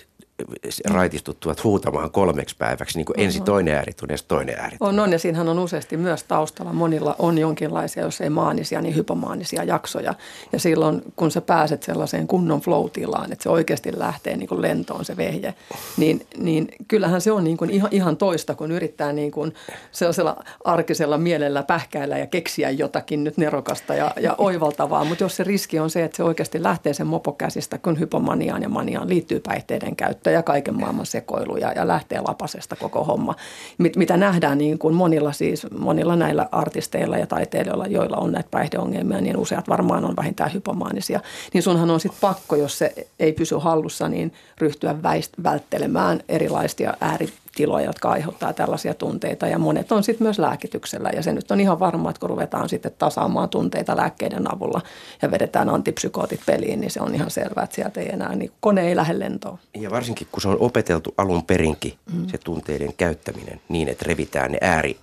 [0.91, 3.27] raitistuttuvat huutamaan kolmeksi päiväksi, niin kuin mm-hmm.
[3.27, 4.89] ensin toinen ääritunne ja toinen ääritunne.
[4.89, 6.73] On, on, ja siinähän on useasti myös taustalla.
[6.73, 10.15] Monilla on jonkinlaisia, jos ei maanisia, niin hypomaanisia jaksoja.
[10.53, 15.05] Ja silloin, kun sä pääset sellaiseen kunnon flow-tilaan, että se oikeasti lähtee niin kuin lentoon
[15.05, 15.55] se vehje,
[15.97, 19.55] niin, niin kyllähän se on niin kuin ihan, ihan toista, kun yrittää niin kuin
[19.93, 25.05] sellaisella arkisella mielellä pähkäillä ja keksiä jotakin nyt nerokasta ja, ja oivaltavaa.
[25.05, 28.69] Mutta jos se riski on se, että se oikeasti lähtee sen mopokäsistä, kun hypomaniaan ja
[28.69, 33.35] maniaan liittyy päihteiden käyttö, ja kaiken maailman sekoiluja ja lähtee lapasesta koko homma.
[33.79, 38.49] Mit, mitä nähdään niin kuin monilla siis, monilla näillä artisteilla ja taiteilijoilla, joilla on näitä
[38.51, 41.21] päihdeongelmia, niin useat varmaan on vähintään hypomaanisia.
[41.53, 46.95] Niin sunhan on sitten pakko, jos se ei pysy hallussa, niin ryhtyä väist, välttelemään erilaisia
[47.01, 47.29] ääri,
[47.61, 51.61] tiloja, jotka aiheuttaa tällaisia tunteita ja monet on sitten myös lääkityksellä ja se nyt on
[51.61, 54.81] ihan varma, että kun ruvetaan sitten tasaamaan tunteita lääkkeiden avulla
[55.23, 58.89] ja vedetään antipsykootit peliin, niin se on ihan selvää, että sieltä ei enää, niin kone
[58.89, 59.59] ei lähde lentoon.
[59.75, 62.27] Ja varsinkin kun se on opeteltu alun perinkin, mm.
[62.27, 64.99] se tunteiden käyttäminen niin, että revitään ne ääri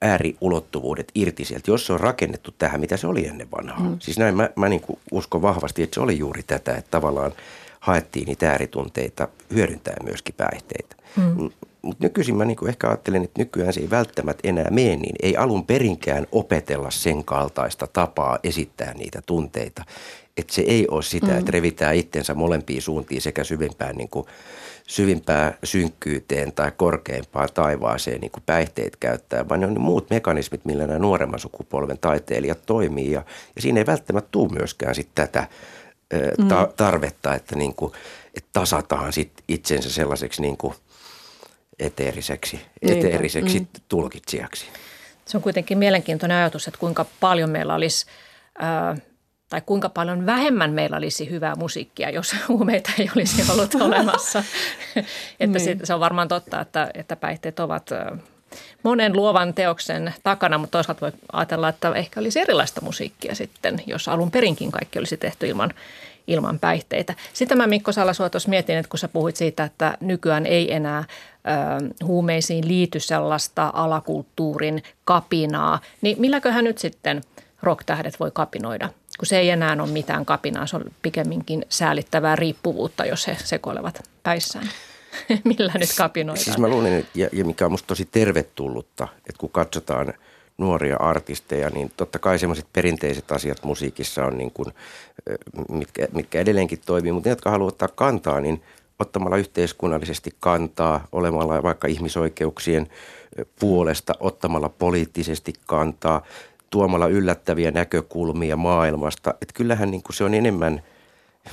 [0.00, 3.88] ääriulottuvuudet irti sieltä, jos se on rakennettu tähän, mitä se oli ennen vanhaa.
[3.88, 3.96] Mm.
[4.00, 7.32] Siis näin mä, mä niin uskon vahvasti, että se oli juuri tätä, että tavallaan
[7.80, 10.96] haettiin niitä ääritunteita hyödyntää myöskin päihteitä.
[11.16, 11.50] Mm.
[11.82, 15.36] Mutta nykyisin mä niinku ehkä ajattelen, että nykyään se ei välttämättä enää mene, niin ei
[15.36, 19.84] alun perinkään opetella sen kaltaista tapaa esittää niitä tunteita.
[20.36, 21.38] Että se ei ole sitä, mm.
[21.38, 24.28] että revitään itsensä molempiin suuntiin sekä syvimpään, niinku,
[24.86, 30.64] syvimpään synkkyyteen tai korkeimpaan taivaaseen niin kuin päihteet käyttää, vaan ne on ne muut mekanismit,
[30.64, 33.10] millä nämä nuoremman sukupolven taiteilijat toimii.
[33.10, 33.22] Ja,
[33.56, 35.46] ja siinä ei välttämättä tule myöskään sit tätä
[36.48, 36.72] ta- mm.
[36.76, 37.92] tarvetta, että, niin kuin,
[38.34, 40.56] että tasataan sit itsensä sellaiseksi niin
[41.82, 43.66] eteeriseksi, eteeriseksi mm.
[43.88, 44.66] tulkitsijaksi.
[45.24, 48.06] Se on kuitenkin mielenkiintoinen ajatus, että kuinka paljon meillä olisi,
[48.58, 48.96] ää,
[49.48, 54.44] tai kuinka paljon vähemmän meillä olisi hyvää musiikkia, jos huumeita ei olisi ollut olemassa.
[55.40, 55.80] että niin.
[55.84, 57.90] se on varmaan totta, että, että päihteet ovat
[58.82, 64.08] monen luovan teoksen takana, mutta toisaalta voi ajatella, että ehkä olisi erilaista musiikkia sitten, jos
[64.08, 65.74] alun perinkin kaikki olisi tehty ilman,
[66.26, 67.14] ilman päihteitä.
[67.32, 70.98] Sitten mä Mikko Salasua tuossa mietin, että kun sä puhuit siitä, että nykyään ei enää
[71.00, 77.20] ö, huumeisiin liity sellaista alakulttuurin kapinaa, niin milläköhän nyt sitten
[77.62, 78.88] rocktähdet voi kapinoida?
[79.18, 84.08] Kun se ei enää ole mitään kapinaa, se on pikemminkin säälittävää riippuvuutta, jos he sekoilevat
[84.22, 84.68] päissään.
[85.44, 86.44] Millä nyt kapinoidaan?
[86.44, 90.14] Siis mä luulen, ja, ja mikä on musta tosi tervetullutta, että kun katsotaan–
[90.62, 94.66] nuoria artisteja, niin totta kai semmoiset perinteiset asiat musiikissa on niin kuin,
[95.68, 98.62] mitkä, mitkä edelleenkin toimii, mutta ne, jotka haluavat ottaa kantaa, niin
[98.98, 102.88] ottamalla yhteiskunnallisesti kantaa, olemalla vaikka ihmisoikeuksien
[103.60, 106.22] puolesta, ottamalla poliittisesti kantaa,
[106.70, 109.34] tuomalla yllättäviä näkökulmia maailmasta.
[109.42, 110.82] Että kyllähän niin kuin se on enemmän,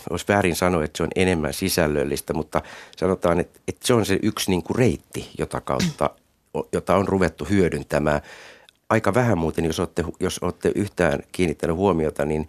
[0.10, 2.62] olisi väärin sanoa, että se on enemmän sisällöllistä, mutta
[2.98, 6.10] sanotaan, että, että se on se yksi niin kuin reitti, jota kautta,
[6.74, 8.22] jota on ruvettu hyödyntämään–
[8.90, 12.48] aika vähän muuten, jos olette, jos olette yhtään kiinnittänyt huomiota, niin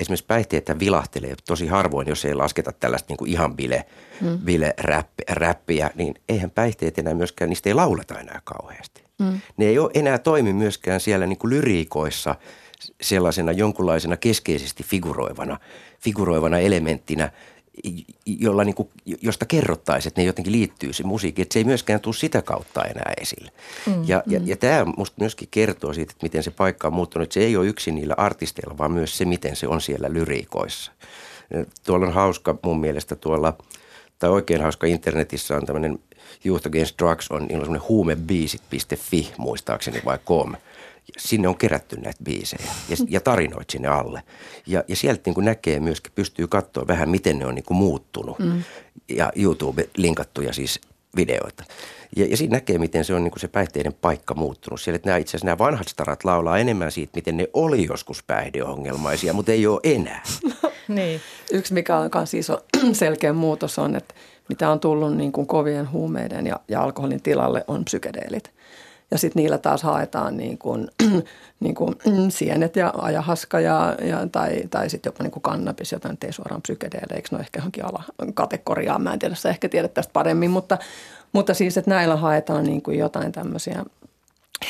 [0.00, 3.86] esimerkiksi päihteitä vilahtelee tosi harvoin, jos ei lasketa tällaista niin kuin ihan bile,
[4.20, 4.38] mm.
[4.38, 9.04] bile räppi, räppiä, niin eihän päihteet enää myöskään, niistä ei lauleta enää kauheasti.
[9.18, 9.40] Mm.
[9.56, 12.34] Ne ei ole enää toimi myöskään siellä niin kuin lyriikoissa
[13.00, 15.58] sellaisena jonkunlaisena keskeisesti figuroivana,
[16.00, 17.30] figuroivana elementtinä–
[18.26, 18.88] jolla niin kuin,
[19.22, 22.84] josta kerrottaisiin, että ne jotenkin liittyy se musiikki, että se ei myöskään tule sitä kautta
[22.84, 23.50] enää esille.
[23.86, 24.32] Mm, ja, mm.
[24.32, 27.32] ja, ja tämä musta myöskin kertoo siitä, että miten se paikka on muuttunut.
[27.32, 30.92] Se ei ole yksin niillä artisteilla, vaan myös se, miten se on siellä lyriikoissa.
[31.84, 33.56] Tuolla on hauska mun mielestä tuolla,
[34.18, 35.98] tai oikein hauska internetissä on tämmöinen
[36.44, 40.54] Youth Against Drugs on, niillä on semmoinen huumebiisit.fi muistaakseni vai com–
[41.18, 44.22] sinne on kerätty näitä biisejä ja, ja tarinoit sinne alle.
[44.66, 47.78] Ja, ja sieltä niin kuin näkee myöskin, pystyy katsoa vähän, miten ne on niin kuin
[47.78, 48.38] muuttunut.
[48.38, 48.62] Mm.
[49.08, 50.80] Ja YouTube-linkattuja siis
[51.16, 51.64] videoita.
[52.16, 54.80] Ja, ja siinä näkee, miten se on niin kuin se päihteiden paikka muuttunut.
[54.80, 58.22] Siellä, että nämä, itse asiassa nämä vanhat starat laulaa enemmän siitä, miten ne oli joskus
[58.22, 60.22] päihdeongelmaisia, mutta ei ole enää.
[60.88, 61.20] niin.
[61.52, 64.14] Yksi, mikä on myös iso selkeä muutos on, että
[64.48, 68.55] mitä on tullut niin kuin kovien huumeiden ja, ja alkoholin tilalle, on psykedeelit.
[69.10, 70.88] Ja sitten niillä taas haetaan niin kuin,
[71.60, 71.94] niin kuin
[72.28, 76.32] sienet ja ajahaska ja, ja, tai, tai sitten jopa niin kuin kannabis, jota nyt ei
[76.32, 80.78] suoraan psykedeeleiksi, no ehkä johonkin alakategoriaan, mä en tiedä, sä ehkä tiedät tästä paremmin, mutta,
[81.32, 83.84] mutta siis, että näillä haetaan niin kuin jotain tämmöisiä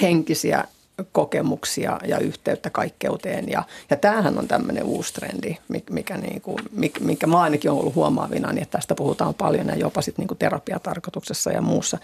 [0.00, 0.64] henkisiä
[1.12, 3.48] kokemuksia ja yhteyttä kaikkeuteen.
[3.48, 5.56] Ja, ja tämähän on tämmöinen uusi trendi,
[5.90, 6.58] mikä, niin kuin,
[7.00, 10.38] mikä mä ainakin olen ollut huomaavina, niin että tästä puhutaan paljon ja jopa sitten niin
[10.38, 11.98] terapiatarkoituksessa ja muussa.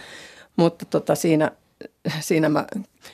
[0.57, 1.51] Mutta tota, siinä,
[2.20, 2.66] siinä mä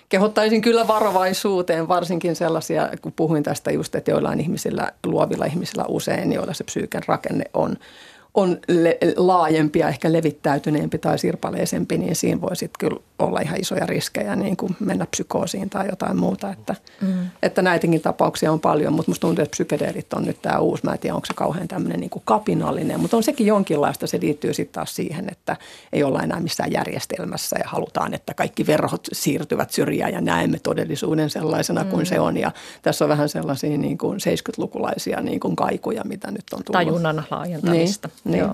[0.08, 6.32] kehottaisin kyllä varovaisuuteen, varsinkin sellaisia, kun puhuin tästä just, että joillain ihmisillä, luovilla ihmisillä usein,
[6.32, 7.76] joilla se psyyken rakenne on–
[8.34, 13.60] on le- laajempi ja ehkä levittäytyneempi tai sirpaleisempi, niin siinä voi sitten kyllä olla ihan
[13.60, 16.50] isoja riskejä niin kuin mennä psykoosiin tai jotain muuta.
[16.50, 17.30] Että, mm.
[17.42, 20.84] että näitäkin tapauksia on paljon, mutta musta tuntuu, että psykedeelit on nyt tämä uusi.
[20.84, 24.06] Mä en tiedä, onko se kauhean tämmöinen niin kuin kapinallinen, mutta on sekin jonkinlaista.
[24.06, 25.56] Se liittyy sitten taas siihen, että
[25.92, 31.30] ei olla enää missään järjestelmässä ja halutaan, että kaikki verhot siirtyvät syrjään ja näemme todellisuuden
[31.30, 31.90] sellaisena mm.
[31.90, 32.36] kuin se on.
[32.36, 32.52] Ja
[32.82, 36.72] tässä on vähän sellaisia niin kuin 70-lukulaisia niin kuin kaikuja, mitä nyt on tullut.
[36.72, 38.08] Tajunnan laajentamista.
[38.24, 38.44] Niin.
[38.44, 38.50] Niin.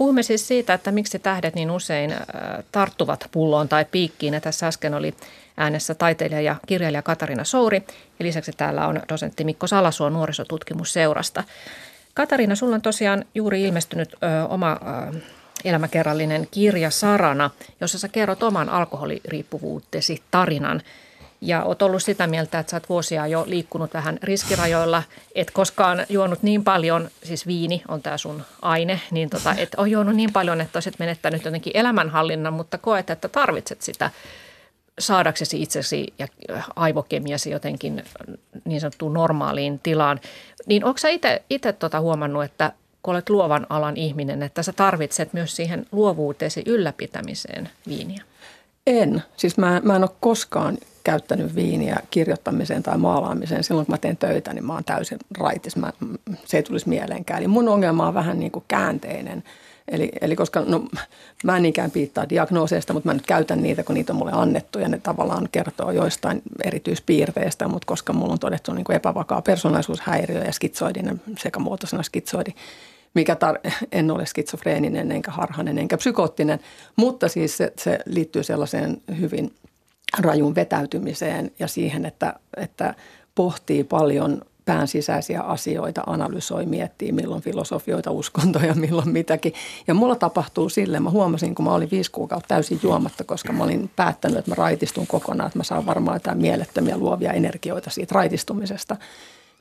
[0.00, 2.14] Puhumme siis siitä, että miksi tähdet niin usein
[2.72, 4.34] tarttuvat pulloon tai piikkiin.
[4.34, 5.14] Ja tässä äsken oli
[5.56, 7.82] äänessä taiteilija ja kirjailija Katarina Souri.
[8.18, 11.44] Ja lisäksi täällä on dosentti Mikko Salasuo nuorisotutkimusseurasta.
[12.14, 14.80] Katarina, sulla on tosiaan juuri ilmestynyt ö, oma
[15.12, 15.18] ö,
[15.64, 20.82] elämäkerrallinen kirja Sarana, jossa sä kerrot oman alkoholiriippuvuutesi tarinan–
[21.40, 25.02] ja oot ollut sitä mieltä, että sä oot vuosia jo liikkunut vähän riskirajoilla,
[25.34, 29.88] et koskaan juonut niin paljon, siis viini on tämä sun aine, niin tota, et ole
[29.88, 34.10] juonut niin paljon, että olisit menettänyt jotenkin elämänhallinnan, mutta koet, että tarvitset sitä
[34.98, 36.26] saadaksesi itsesi ja
[36.76, 38.04] aivokemiasi jotenkin
[38.64, 40.20] niin sanottuun normaaliin tilaan.
[40.66, 41.08] Niin onko sä
[41.50, 42.72] itse tota huomannut, että
[43.02, 48.22] kun olet luovan alan ihminen, että sä tarvitset myös siihen luovuuteesi ylläpitämiseen viiniä?
[48.86, 49.22] En.
[49.36, 53.64] Siis mä, mä en ole koskaan käyttänyt viiniä kirjoittamiseen tai maalaamiseen.
[53.64, 55.76] Silloin kun mä teen töitä, niin mä oon täysin raitis.
[55.76, 55.92] Mä,
[56.44, 57.38] se ei tulisi mieleenkään.
[57.38, 59.42] Eli mun ongelma on vähän niin kuin käänteinen.
[59.88, 60.84] Eli, eli koska no,
[61.44, 64.78] mä en niinkään piittaa diagnooseista, mutta mä nyt käytän niitä, kun niitä on mulle annettu
[64.78, 70.44] ja ne tavallaan kertoo joistain erityispiirteistä, mutta koska mulla on todettu niin kuin epävakaa persoonallisuushäiriö
[70.44, 72.50] ja skitsoidinen sekä muotoisena skitsoidi,
[73.14, 76.60] mikä tar- en ole skitsofreeninen enkä harhainen enkä psykoottinen,
[76.96, 79.54] mutta siis se, se liittyy sellaiseen hyvin
[80.18, 82.94] rajun vetäytymiseen ja siihen, että, että
[83.34, 89.52] pohtii paljon pään sisäisiä asioita, analysoi, miettii milloin filosofioita, uskontoja, milloin mitäkin.
[89.86, 93.64] Ja mulla tapahtuu sille, mä huomasin, kun mä olin viisi kuukautta täysin juomatta, koska mä
[93.64, 98.14] olin päättänyt, että mä raitistun kokonaan, että mä saan varmaan jotain mielettömiä luovia energioita siitä
[98.14, 98.96] raitistumisesta–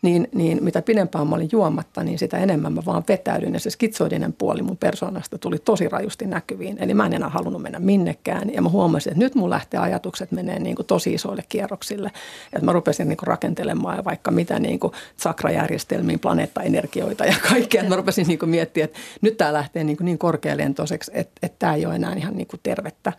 [0.01, 3.53] niin, niin mitä pidempään mä olin juomatta, niin sitä enemmän mä vaan vetäydyin.
[3.53, 6.77] Ja se skitsoidinen puoli mun persoonasta tuli tosi rajusti näkyviin.
[6.79, 8.53] Eli mä en enää halunnut mennä minnekään.
[8.53, 12.11] Ja mä huomasin, että nyt mun lähtee ajatukset menee niin kuin tosi isoille kierroksille.
[12.53, 17.81] Että mä rupesin niin kuin rakentelemaan vaikka mitä niin kuin sakrajärjestelmiin, planeettaenergioita ja kaikkea.
[17.81, 21.33] Että mä rupesin niin kuin miettimään, että nyt tämä lähtee niin, kuin niin korkealentoiseksi, että,
[21.43, 23.13] että tämä ei ole enää ihan niin kuin tervettä.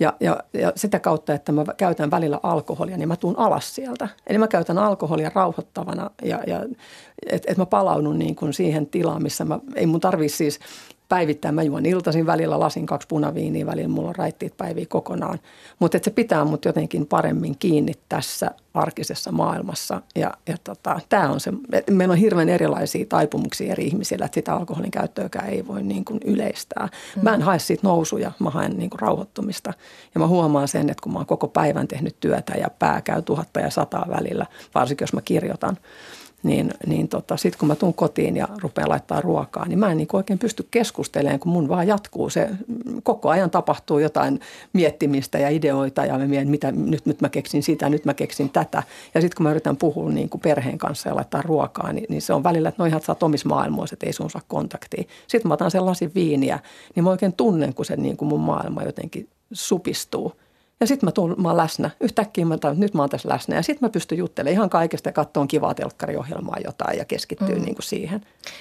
[0.00, 4.08] Ja, ja, ja sitä kautta, että mä käytän välillä alkoholia, niin mä tuun alas sieltä.
[4.26, 6.64] Eli mä käytän alkoholia rauhoittavana ja, ja
[7.26, 10.60] että et mä palaudun niin kuin siihen tilaan, missä mä, ei mun tarvitse siis
[11.08, 11.54] päivittäin.
[11.54, 15.38] Mä juon iltaisin välillä lasin kaksi punaviiniä, välillä mulla on raittiit päiviä kokonaan.
[15.78, 20.02] Mutta se pitää mut jotenkin paremmin kiinni tässä arkisessa maailmassa.
[20.14, 21.52] Ja, ja tota, tämä on se,
[21.90, 26.20] meillä on hirveän erilaisia taipumuksia eri ihmisillä, että sitä alkoholin käyttöäkään ei voi niin kuin
[26.24, 26.88] yleistää.
[27.16, 27.22] Mm.
[27.22, 29.72] Mä en hae siitä nousuja, mä haen niin kuin rauhoittumista.
[30.14, 33.22] Ja mä huomaan sen, että kun mä oon koko päivän tehnyt työtä ja pää käy
[33.22, 35.76] tuhatta ja sataa välillä, varsinkin jos mä kirjoitan–
[36.42, 39.96] niin, niin tota, sitten kun mä tuun kotiin ja rupean laittaa ruokaa, niin mä en
[39.96, 42.48] niin oikein pysty keskustelemaan, kun mun vaan jatkuu se,
[43.02, 44.40] koko ajan tapahtuu jotain
[44.72, 48.50] miettimistä ja ideoita ja mä mietin, mitä nyt, nyt mä keksin sitä, nyt mä keksin
[48.50, 48.82] tätä.
[49.14, 52.22] Ja sitten kun mä yritän puhua niin kuin perheen kanssa ja laittaa ruokaa, niin, niin
[52.22, 55.04] se on välillä, että no ihan oot omissa maailmoissa, että ei sun saa kontaktia.
[55.26, 56.58] Sitten mä otan sen lasin viiniä,
[56.94, 60.32] niin mä oikein tunnen, kun se niin kuin mun maailma jotenkin supistuu–
[60.80, 61.90] ja sitten mä, tuun, mä oon läsnä.
[62.00, 63.56] Yhtäkkiä mä tajuin, nyt mä oon tässä läsnä.
[63.56, 67.62] Ja sitten mä pystyn juttelemaan ihan kaikesta ja katsomaan kivaa telkkariohjelmaa jotain ja keskittyy mm.
[67.62, 68.20] niin kuin siihen.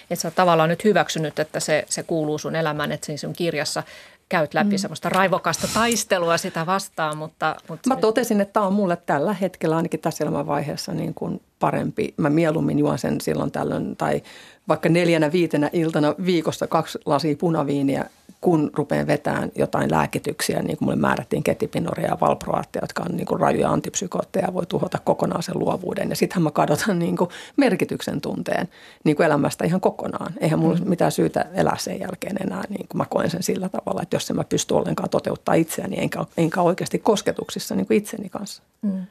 [0.10, 3.34] Että sä oot tavallaan nyt hyväksynyt, että se, se kuuluu sun elämään, että siinä sun
[3.34, 3.84] kirjassa
[4.30, 4.78] käyt läpi mm.
[4.78, 7.18] semmoista raivokasta taistelua sitä vastaan.
[7.18, 11.42] Mutta, mutta mä totesin, että tämä on mulle tällä hetkellä ainakin tässä elämänvaiheessa niin kuin
[11.60, 12.14] parempi.
[12.18, 14.22] Mä mieluummin juon sen silloin tällöin tai
[14.68, 18.10] vaikka neljänä viitenä iltana viikossa kaksi lasia punaviiniä
[18.48, 23.26] kun rupean vetämään jotain lääkityksiä, niin kuin mulle määrättiin ketipinoria ja valproaattia, jotka on niin
[23.26, 26.10] kuin rajuja antipsykootteja, voi tuhota kokonaan sen luovuuden.
[26.10, 28.70] Ja sittenhän mä kadotan niin kuin merkityksen tunteen
[29.04, 30.34] niin kuin elämästä ihan kokonaan.
[30.40, 30.90] Eihän mulla mm.
[30.90, 34.30] mitään syytä elää sen jälkeen enää, niin kuin mä koen sen sillä tavalla, että jos
[34.30, 38.64] en mä pysty ollenkaan toteuttaa itseäni, enkä, enkä oikeasti kosketuksissa niin kuin itseni kanssa.
[38.82, 39.06] Mm.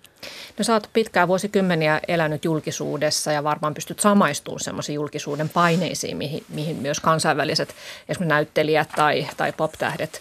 [0.59, 6.45] No sä oot pitkään vuosikymmeniä elänyt julkisuudessa ja varmaan pystyt samaistumaan semmoisiin julkisuuden paineisiin, mihin,
[6.49, 7.69] mihin myös kansainväliset
[8.09, 10.21] esimerkiksi näyttelijät tai, tai pop-tähdet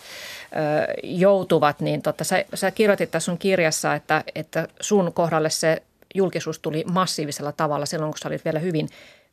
[1.03, 5.81] joutuvat, niin totta, sä, sä kirjoitit tässä sun kirjassa, että, että sun kohdalle se
[6.15, 8.89] julkisuus tuli massiivisella tavalla silloin, kun sä olit vielä hyvin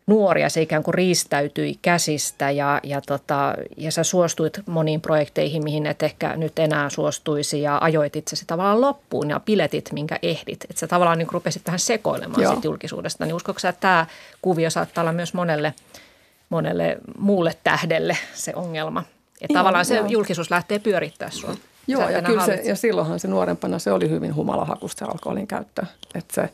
[0.07, 5.87] nuoria, se ikään kuin riistäytyi käsistä ja, ja, tota, ja sä suostuit moniin projekteihin, mihin
[5.87, 10.65] et ehkä nyt enää suostuisi ja ajoit itsesi tavallaan loppuun ja piletit, minkä ehdit.
[10.65, 13.25] Että sä tavallaan niin rupesit vähän sekoilemaan siitä julkisuudesta.
[13.25, 14.07] Niin uskoiko että tämä
[14.43, 15.75] kuvio saattaa olla myös monelle,
[16.49, 19.05] monelle muulle tähdelle se ongelma?
[19.41, 20.07] Että tavallaan se joo.
[20.07, 21.55] julkisuus lähtee pyörittää sua.
[21.87, 25.83] Joo, ja, kyllä se, ja silloinhan se nuorempana se oli hyvin humalahakusta se alkoholin käyttö.
[26.15, 26.51] Että se,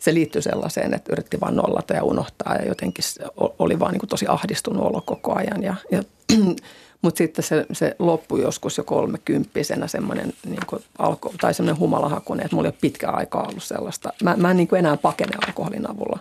[0.00, 3.04] se liittyi sellaiseen, että yritti vain nollata ja unohtaa ja jotenkin
[3.58, 5.62] oli vaan niin kuin tosi ahdistunut olo koko ajan.
[5.62, 6.02] Ja, ja,
[7.02, 12.44] mutta sitten se, se loppui joskus jo kolmekymppisenä semmoinen niin kuin alko, tai semmoinen humalahakunen,
[12.44, 14.12] että mulla ei ole pitkään aikaa ollut sellaista.
[14.22, 16.18] Mä, mä en niin kuin enää pakene alkoholin avulla.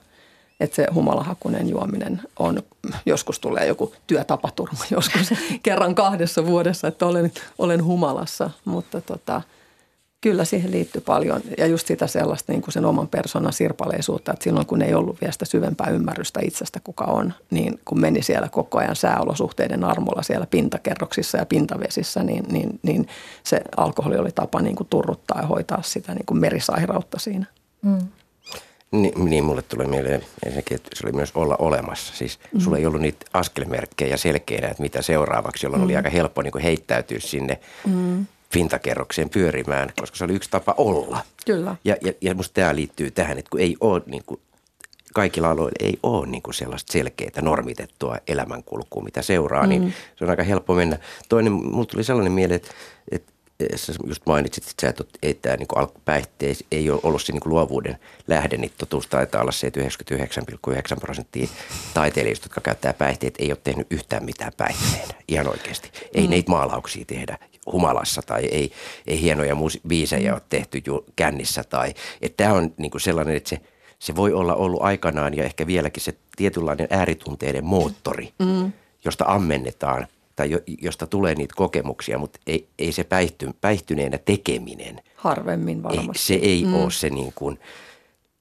[0.59, 2.63] Että se humalahakunen juominen on,
[3.05, 5.30] joskus tulee joku työtapaturma, joskus
[5.63, 9.41] kerran kahdessa vuodessa, että olen, olen humalassa, mutta tota–
[10.22, 14.43] Kyllä siihen liittyy paljon ja just sitä sellaista niin kuin sen oman persoonan sirpaleisuutta, että
[14.43, 18.49] silloin kun ei ollut vielä sitä syvempää ymmärrystä itsestä kuka on, niin kun meni siellä
[18.49, 23.07] koko ajan sääolosuhteiden armolla siellä pintakerroksissa ja pintavesissä, niin, niin, niin
[23.43, 27.45] se alkoholi oli tapa niin kuin turruttaa ja hoitaa sitä niin kuin merisairautta siinä.
[27.82, 28.07] Mm.
[28.91, 32.15] Niin, niin, mulle tulee mieleen ensinnäkin, että se oli myös olla olemassa.
[32.15, 32.59] Siis mm.
[32.59, 35.86] sulla ei ollut niitä askelmerkkejä selkeänä, että mitä seuraavaksi, jolloin mm.
[35.86, 40.76] oli aika helppo niin kuin heittäytyä sinne mm pintakerrokseen pyörimään, koska se oli yksi tapa
[40.78, 41.22] olla.
[41.45, 41.76] Kyllä.
[41.86, 44.41] Ja, ja, ja musta tämä liittyy tähän, että kun ei ole niin kuin,
[45.14, 49.86] kaikilla aloilla ei ole niin kuin sellaista selkeää normitettua elämänkulkua, mitä seuraa, niin mm.
[49.86, 50.97] niin se on aika helppo mennä.
[51.30, 52.72] Toinen, mulla tuli sellainen mieleen, että,
[53.12, 53.32] että
[53.76, 57.41] sä just mainitsit, että, sä et, ei tämä niin päihteet ei ole ollut se niin
[57.45, 61.47] luovuuden lähde, niin totuus taitaa olla se, että 99,9 prosenttia
[61.93, 65.91] taiteilijoista, jotka käyttää päihteet, ei ole tehnyt yhtään mitään päihteenä, ihan oikeasti.
[66.14, 66.30] Ei mm.
[66.30, 67.38] neitä maalauksia tehdä
[67.72, 68.72] humalassa tai ei,
[69.07, 69.55] ei hienoja
[69.88, 71.63] biisejä ole tehty ju- kännissä.
[71.63, 73.61] Tai, että tämä on niin sellainen, että se,
[73.99, 78.72] se voi olla ollut aikanaan ja ehkä vieläkin se tietynlainen ääritunteiden moottori, mm.
[79.05, 80.07] josta ammennetaan–
[80.39, 85.01] tai jo, josta tulee niitä kokemuksia, mutta ei, ei se päihty, päihtyneenä tekeminen.
[85.15, 86.34] Harvemmin varmasti.
[86.34, 86.74] Ei, se ei mm.
[86.74, 87.59] ole se, niin kuin,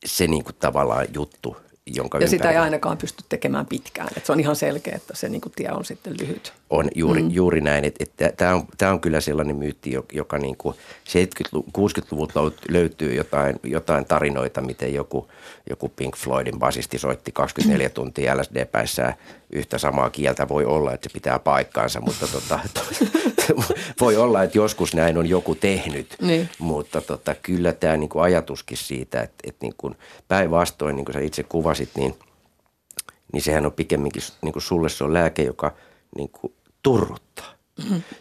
[0.06, 1.56] se niin kuin tavallaan juttu,
[1.86, 4.08] jonka Ja sitä ei ainakaan pysty tekemään pitkään.
[4.16, 6.52] Että se on ihan selkeä, että se niin kuin tie on sitten lyhyt.
[6.70, 7.30] On juuri, mm.
[7.30, 7.84] juuri näin.
[7.84, 10.76] Että, että tämä, on, tämä on kyllä sellainen myytti, joka niin kuin
[11.08, 15.28] 70-60-luvulta löytyy jotain, jotain tarinoita, miten joku,
[15.70, 19.14] joku Pink Floydin basisti soitti 24 tuntia LSD-päissään
[19.52, 20.48] yhtä samaa kieltä.
[20.48, 22.60] Voi olla, että se pitää paikkaansa, mutta tota,
[24.00, 26.16] voi olla, että joskus näin on joku tehnyt.
[26.20, 26.48] Niin.
[26.58, 29.94] Mutta tota, kyllä tämä niin kuin ajatuskin siitä, että, että niin kuin
[30.28, 32.14] päinvastoin, niin kuin sä itse kuvasit, niin,
[33.32, 35.72] niin sehän on pikemminkin, niin kuin sulle se on lääke, joka
[36.16, 36.52] niin kuin
[36.88, 37.54] turruttaa,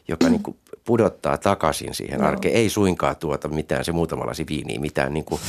[0.08, 2.28] joka niin kuin pudottaa takaisin siihen no.
[2.28, 2.56] arkeen.
[2.56, 5.42] Ei suinkaan tuota mitään, se muutama lasi viiniä, mitään niin kuin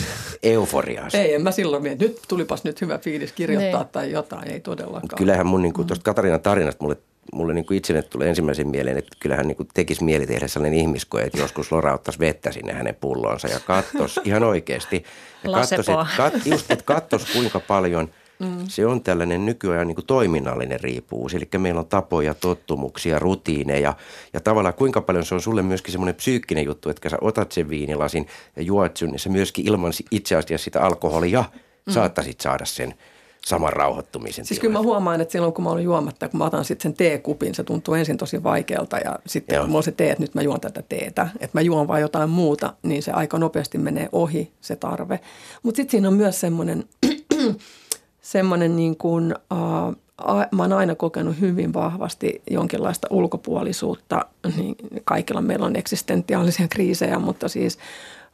[0.43, 1.09] euforiaa.
[1.15, 2.09] Ei, en mä silloin mietin.
[2.09, 3.89] Nyt tulipas nyt hyvä fiilis kirjoittaa ne.
[3.93, 5.03] tai jotain, ei todellakaan.
[5.03, 6.97] Mut kyllähän mun niin kuin, tuosta Katarinan tarinasta mulle
[7.33, 10.79] mulle niin kuin itselle tulee ensimmäisen mieleen, että kyllähän niin kuin tekisi mieli tehdä sellainen
[10.79, 15.05] ihmiskoe, että joskus Lora ottaisi vettä sinne hänen pullonsa ja kattos ihan oikeasti.
[15.45, 18.65] Ja kattos, että, kat, just, että kattos kuinka paljon mm.
[18.69, 21.35] se on tällainen nykyajan niin kuin toiminnallinen riippuvuus.
[21.35, 23.95] Eli meillä on tapoja, tottumuksia, rutiineja
[24.33, 27.69] ja tavallaan kuinka paljon se on sulle myöskin semmoinen psyykkinen juttu, että sä otat sen
[27.69, 28.27] viinilasin
[28.57, 31.45] ja juot sen, niin se myöskin ilman itse asiassa sitä alkoholia
[31.87, 31.93] mm.
[31.93, 32.95] saattaisit saada sen–
[33.49, 36.65] saman rauhoittumisen Siis kyllä mä huomaan, että silloin kun mä olen juomatta, kun mä otan
[36.65, 39.63] sitten sen teekupin, se tuntuu ensin tosi vaikealta ja sitten Joo.
[39.63, 42.01] kun mulla on se tee, että nyt mä juon tätä teetä, että mä juon vaan
[42.01, 45.21] jotain muuta, niin se aika nopeasti menee ohi se tarve.
[45.63, 46.85] Mutta sitten siinä on myös semmoinen,
[48.31, 49.97] semmoinen niin kuin, uh,
[50.53, 54.25] mä oon aina kokenut hyvin vahvasti jonkinlaista ulkopuolisuutta,
[54.57, 57.79] niin kaikilla meillä on eksistentiaalisia kriisejä, mutta siis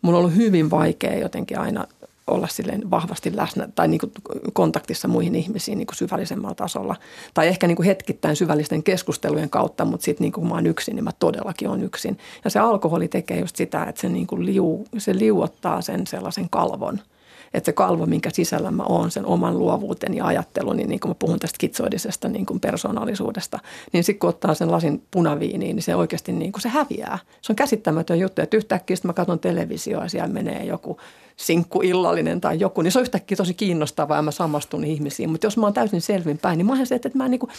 [0.02, 1.84] mulla on ollut hyvin vaikea jotenkin aina
[2.26, 4.12] olla silleen vahvasti läsnä tai niin kuin
[4.52, 6.96] kontaktissa muihin ihmisiin niin kuin syvällisemmällä tasolla.
[7.34, 10.96] Tai ehkä niin kuin hetkittäin syvällisten keskustelujen kautta, mutta sitten niin kun mä oon yksin,
[10.96, 12.18] niin mä todellakin on yksin.
[12.44, 16.50] Ja se alkoholi tekee just sitä, että se, niin kuin liu, se liuottaa sen sellaisen
[16.50, 17.00] kalvon–
[17.54, 21.14] että se kalvo, minkä sisällä mä oon, sen oman luovuuteni ja ajatteluni, niin, kuin mä
[21.14, 23.58] puhun tästä kitsoidisesta niin kuin persoonallisuudesta,
[23.92, 27.18] niin sitten kun ottaa sen lasin punaviiniin, niin se oikeasti niin kuin se häviää.
[27.42, 30.98] Se on käsittämätön juttu, että yhtäkkiä mä katson televisioa ja siellä menee joku
[31.36, 35.30] sinkkuillallinen tai joku, niin se on yhtäkkiä tosi kiinnostavaa ja mä samastun ihmisiin.
[35.30, 37.38] Mutta jos mä oon täysin selvinpäin, niin mä oon se, että, että mä en, niin
[37.38, 37.50] kuin,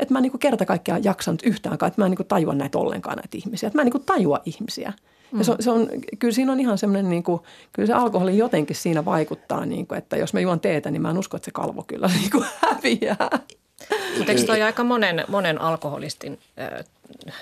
[0.00, 2.54] että mä en niin kuin kerta kaikkiaan jaksanut yhtään, että mä en niin kuin tajua
[2.54, 3.66] näitä ollenkaan näitä ihmisiä.
[3.66, 4.92] Että mä en niin kuin tajua ihmisiä.
[5.38, 8.38] Ja se on, se on, kyllä siinä on ihan semmoinen, niin kuin, kyllä se alkoholi
[8.38, 11.44] jotenkin siinä vaikuttaa, niin kuin, että jos mä juon teetä, niin mä en usko, että
[11.44, 13.38] se kalvo kyllä niin kuin häviää.
[14.16, 16.38] Mutta eikö toi aika monen, monen alkoholistin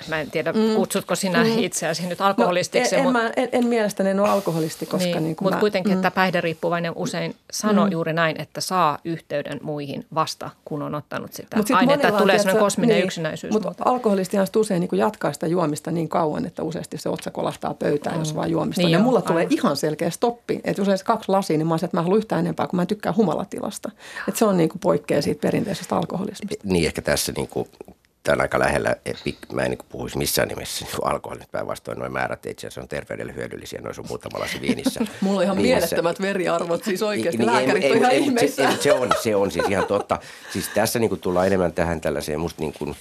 [0.08, 0.74] mä en tiedä, mm.
[0.76, 1.58] kutsutko sinä mm.
[1.58, 2.96] itseäsi nyt alkoholistiksi.
[2.96, 5.92] No, en, mutta, en, en, en mielestäni en ole alkoholisti, koska niin, niin Mutta kuitenkin,
[5.92, 5.98] mm.
[5.98, 7.92] että päihderiippuvainen usein sanoo mm.
[7.92, 12.38] juuri näin, että saa yhteyden muihin vasta, kun on ottanut sitä mut ainetta, että tulee
[12.38, 13.52] sellainen kosminen niin, yksinäisyys.
[13.52, 18.16] Mutta alkoholistihan usein niin jatkaa sitä juomista niin kauan, että useasti se otsa kolahtaa pöytään,
[18.16, 18.20] mm.
[18.20, 18.82] jos vaan juomista.
[18.82, 19.52] Niin ja jo, mulla tulee aivan.
[19.52, 22.66] ihan selkeä stoppi, että usein kaksi lasia, niin mä olisin, että mä haluan yhtään enempää,
[22.66, 23.90] kun mä en tykkää humalatilasta.
[24.28, 26.64] Että se on niin kuin poikkea siitä perinteisestä alkoholismista.
[26.64, 27.68] Niin, ehkä tässä niin kuin
[28.22, 28.96] tämä on aika lähellä,
[29.52, 33.34] mä en niin puhuisi missään nimessä niin alkoholista päinvastoin, noin määrät itse asiassa on terveydelle
[33.34, 35.00] hyödyllisiä, noin on muutama lasi viinissä.
[35.20, 35.74] Mulla on ihan viinissä.
[35.74, 38.72] mielettömät veriarvot, siis oikeasti niin, lääkärit ei, on ihan ihmeessä.
[38.72, 40.18] Se, se, on, se on siis ihan totta.
[40.52, 42.96] Siis tässä niin kuin tullaan enemmän tähän tällaiseen musta niin kuin,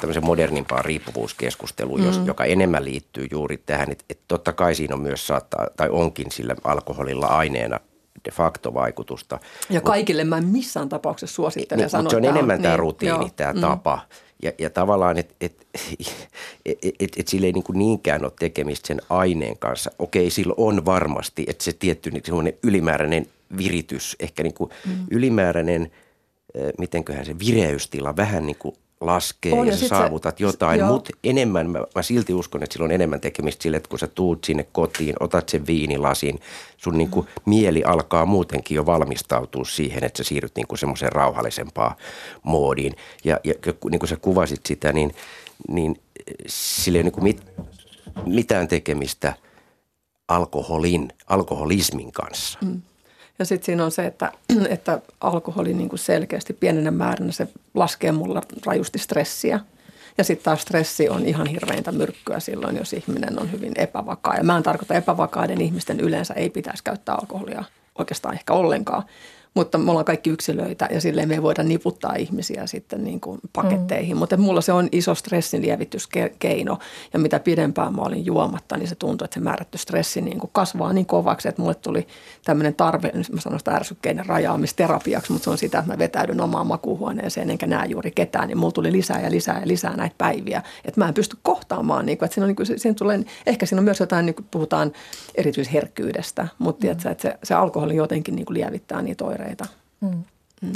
[0.00, 2.26] tämmöisen modernimpaan riippuvuuskeskusteluun, mm.
[2.26, 6.32] joka enemmän liittyy juuri tähän, että, että totta kai siinä on myös saattaa, tai onkin
[6.32, 7.80] sillä alkoholilla aineena
[8.24, 9.38] de facto vaikutusta.
[9.70, 12.02] Ja kaikille mä en missään tapauksessa suosittelen niin, sanoa.
[12.02, 13.60] Mutta se on enemmän tämä niin, rutiini, joo, tämä mm.
[13.60, 14.00] tapa.
[14.42, 15.66] Ja, ja tavallaan, että et,
[16.66, 19.90] et, et, et sillä ei niin niinkään ole tekemistä sen aineen kanssa.
[19.98, 23.26] Okei, sillä on varmasti, että se tietty niin ylimääräinen
[23.56, 24.92] viritys, ehkä niin kuin mm.
[25.10, 25.90] ylimääräinen,
[26.78, 31.10] mitenköhän se vireystila vähän niin kuin laskee on, ja, ja sä saavutat se, jotain, mutta
[31.24, 34.44] enemmän, mä, mä silti uskon, että sillä on enemmän tekemistä sille, että kun sä tuut
[34.44, 36.40] sinne kotiin, otat sen viinilasin,
[36.76, 41.12] sun niin kuin mieli alkaa muutenkin jo valmistautua siihen, että sä siirryt niin kuin semmoiseen
[41.12, 41.96] rauhallisempaan
[42.42, 42.96] moodiin.
[43.24, 43.54] Ja, ja
[43.90, 45.14] niin kuin sä kuvasit sitä, niin,
[45.68, 46.00] niin
[46.46, 47.42] sillä ei niin kuin mit,
[48.26, 49.34] mitään tekemistä
[50.28, 52.58] alkoholin, alkoholismin kanssa.
[52.62, 52.82] Mm.
[53.40, 54.32] Ja sitten siinä on se, että,
[54.68, 59.60] että alkoholi niin kuin selkeästi pienenä määränä se laskee mulla rajusti stressiä.
[60.18, 64.36] Ja sitten taas stressi on ihan hirveintä myrkkyä silloin, jos ihminen on hyvin epävakaa.
[64.36, 67.64] Ja mä en tarkoita epävakaiden ihmisten yleensä ei pitäisi käyttää alkoholia
[67.98, 69.02] oikeastaan ehkä ollenkaan
[69.54, 73.40] mutta me ollaan kaikki yksilöitä ja silleen me ei voida niputtaa ihmisiä sitten niin kuin
[73.52, 74.16] paketteihin.
[74.16, 74.18] Mm.
[74.18, 76.78] Mutta mulla se on iso stressin lievityskeino
[77.12, 80.50] ja mitä pidempään mä olin juomatta, niin se tuntuu, että se määrätty stressi niin kuin
[80.52, 82.06] kasvaa niin kovaksi, että mulle tuli
[82.44, 86.66] tämmöinen tarve, mä sanon sitä ärsykkeiden rajaamisterapiaksi, mutta se on sitä, että mä vetäydyn omaan
[86.66, 90.62] makuuhuoneeseen enkä näe juuri ketään, niin mulla tuli lisää ja lisää ja lisää näitä päiviä,
[90.84, 93.66] että mä en pysty kohtaamaan, niin kuin, että siinä, on, niin kuin, siinä tulee, ehkä
[93.66, 94.92] siinä on myös jotain, niin kuin puhutaan
[95.34, 96.80] erityisherkkyydestä, mutta mm.
[96.80, 99.66] tiedätkö, että se, se alkoholi jotenkin niin kuin lievittää niitä oireita oireita.
[100.00, 100.24] Mm.
[100.60, 100.72] Mm.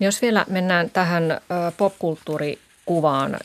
[0.00, 1.40] Jos vielä mennään tähän
[1.76, 3.38] popkulttuurikuvaan,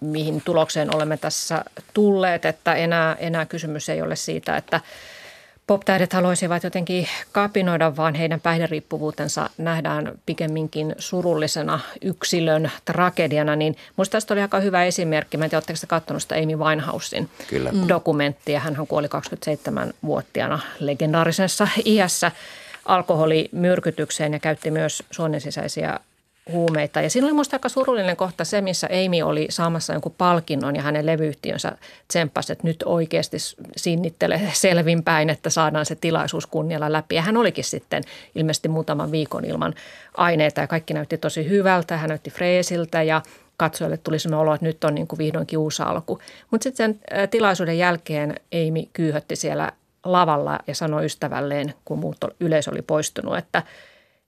[0.00, 1.64] mihin tulokseen olemme tässä
[1.94, 4.80] tulleet, että enää, enää kysymys ei ole siitä, että
[5.66, 13.56] poptähdet haluaisivat jotenkin kapinoida, vaan heidän päihderiippuvuutensa nähdään pikemminkin surullisena yksilön tragediana.
[13.56, 15.36] Niin minusta tästä oli aika hyvä esimerkki.
[15.36, 17.72] Mä en tiedä, oletteko katsonut sitä Amy Winehousein Kyllä.
[17.88, 18.60] dokumenttia.
[18.60, 22.32] Hän kuoli 27-vuotiaana legendaarisessa iässä
[22.88, 26.00] alkoholimyrkytykseen ja käytti myös suonensisäisiä
[26.52, 27.00] huumeita.
[27.00, 30.82] Ja siinä oli minusta aika surullinen kohta se, missä Amy oli saamassa jonkun palkinnon ja
[30.82, 31.72] hänen levyyhtiönsä
[32.08, 33.36] tsemppasi, että nyt oikeasti
[33.76, 37.14] sinnittele selvinpäin, että saadaan se tilaisuus kunnialla läpi.
[37.14, 38.02] Ja hän olikin sitten
[38.34, 39.74] ilmeisesti muutaman viikon ilman
[40.16, 41.96] aineita ja kaikki näytti tosi hyvältä.
[41.96, 43.22] Hän näytti freesiltä ja
[43.56, 46.18] katsojille tuli sellainen olo, että nyt on niin kuin vihdoinkin uusi alku.
[46.50, 49.72] Mutta sitten sen tilaisuuden jälkeen Amy kyyhötti siellä
[50.04, 53.62] lavalla ja sanoi ystävälleen, kun muut yleisö oli poistunut, että,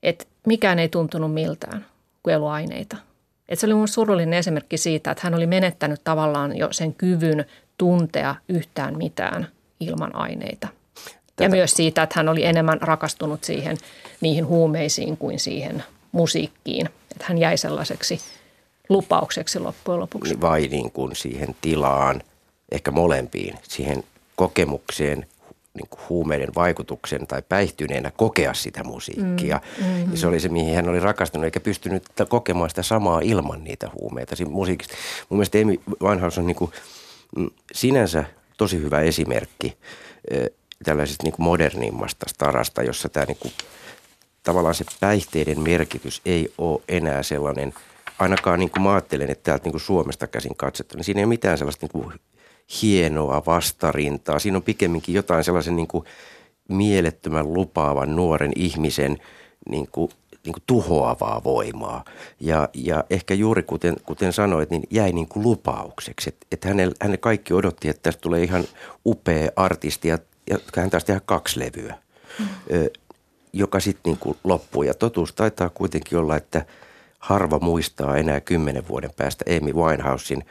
[0.02, 1.86] että mikään ei tuntunut miltään
[2.22, 2.96] kuin eluaineita.
[3.48, 7.44] Että se oli mun surullinen esimerkki siitä, että hän oli menettänyt tavallaan jo sen kyvyn
[7.78, 9.48] tuntea yhtään mitään
[9.80, 10.68] ilman aineita.
[11.36, 11.44] Tätä.
[11.44, 13.76] Ja myös siitä, että hän oli enemmän rakastunut siihen
[14.20, 16.86] niihin huumeisiin kuin siihen musiikkiin.
[16.86, 18.20] Että hän jäi sellaiseksi
[18.88, 20.40] lupaukseksi loppujen lopuksi.
[20.40, 22.22] Vai niin kuin siihen tilaan,
[22.72, 24.04] ehkä molempiin, siihen
[24.36, 25.26] kokemukseen,
[25.74, 29.60] niin kuin huumeiden vaikutuksen tai päihtyneenä kokea sitä musiikkia.
[29.78, 30.12] Mm, mm-hmm.
[30.12, 33.90] Ja se oli se, mihin hän oli rakastunut, eikä pystynyt kokemaan sitä samaa ilman niitä
[34.00, 34.94] huumeita siinä musiikista.
[35.28, 36.70] Mun mielestä Amy Winehouse on niin kuin,
[37.36, 38.24] mm, sinänsä
[38.56, 39.76] tosi hyvä esimerkki
[40.84, 43.52] tällaisesta niin kuin modernimmasta starasta, jossa tämä niin kuin,
[44.42, 47.74] tavallaan se päihteiden merkitys ei ole enää sellainen,
[48.18, 51.24] ainakaan niin kuin mä ajattelen, että täältä niin kuin Suomesta käsin katsottuna, niin siinä ei
[51.24, 52.14] ole mitään sellaista niin kuin
[52.82, 54.38] hienoa vastarintaa.
[54.38, 56.04] Siinä on pikemminkin jotain sellaisen niin kuin
[56.68, 59.18] mielettömän lupaavan nuoren ihmisen
[59.70, 60.10] niin kuin,
[60.44, 62.04] niin kuin tuhoavaa voimaa.
[62.40, 66.28] Ja, ja ehkä juuri kuten, kuten sanoit, niin jäi niin kuin lupaukseksi.
[66.28, 68.64] Että et hänelle, hänelle kaikki odotti, että tästä tulee ihan
[69.06, 70.18] upea artisti ja,
[70.50, 71.94] ja hän taas tehdä kaksi levyä,
[72.38, 72.46] mm.
[72.72, 72.90] ö,
[73.52, 74.86] joka sitten niin loppui.
[74.86, 76.64] Ja totuus taitaa kuitenkin olla, että
[77.18, 80.44] harva muistaa enää kymmenen vuoden päästä Amy Winehousein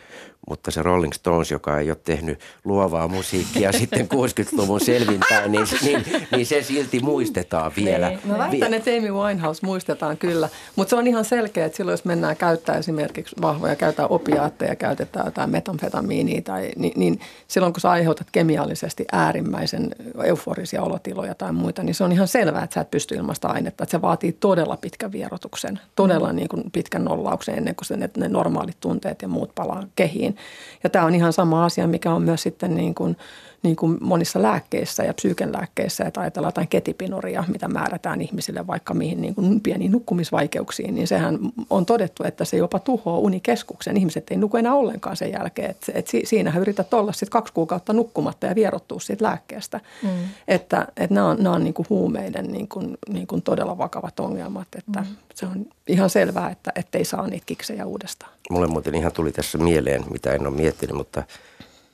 [0.50, 6.06] mutta se Rolling Stones, joka ei ole tehnyt luovaa musiikkia sitten 60-luvun selvinpäin, niin, niin,
[6.32, 8.10] niin se silti muistetaan vielä.
[8.10, 8.20] Niin.
[8.24, 12.06] Mä väitän, että Amy Winehouse muistetaan kyllä, mutta se on ihan selkeä, että silloin jos
[12.06, 17.90] mennään käyttää esimerkiksi vahvoja, käytetään opiaatteja, käytetään jotain metamfetamiinia, tai, niin, niin silloin kun sä
[17.90, 22.92] aiheutat kemiallisesti äärimmäisen euforisia olotiloja tai muita, niin se on ihan selvää, että sä et
[22.92, 23.84] pysty ilmaista ainetta.
[23.84, 26.36] Että se vaatii todella pitkän vierotuksen, todella mm.
[26.36, 30.38] niin kuin pitkän nollauksen ennen kuin se, ne, ne normaalit tunteet ja muut palaa kehiin.
[30.84, 33.18] Ja tämä on ihan sama asia, mikä on myös sitten niin kuin,
[33.64, 39.22] niin kuin monissa lääkkeissä ja psyykenlääkkeissä, että ajatellaan jotain ketipinuria, mitä määrätään ihmisille vaikka mihin
[39.22, 41.40] niin kuin pieniin nukkumisvaikeuksiin, niin sehän
[41.70, 43.98] on todettu, että se jopa tuhoaa unikeskuksen.
[43.98, 45.70] Ihmiset ei nuku enää ollenkaan sen jälkeen.
[45.70, 49.80] Että, että siinähän yrität olla sitten kaksi kuukautta nukkumatta ja vierottua siitä lääkkeestä.
[50.04, 50.10] Mm.
[50.48, 54.20] Että, että nämä on, nämä on niin kuin huumeiden niin kuin, niin kuin todella vakavat
[54.20, 55.16] ongelmat, että mm.
[55.34, 58.32] se on ihan selvää, että ei saa niitä kiksejä uudestaan.
[58.50, 61.24] Mulle muuten ihan tuli tässä mieleen, mitä en ole miettinyt, mutta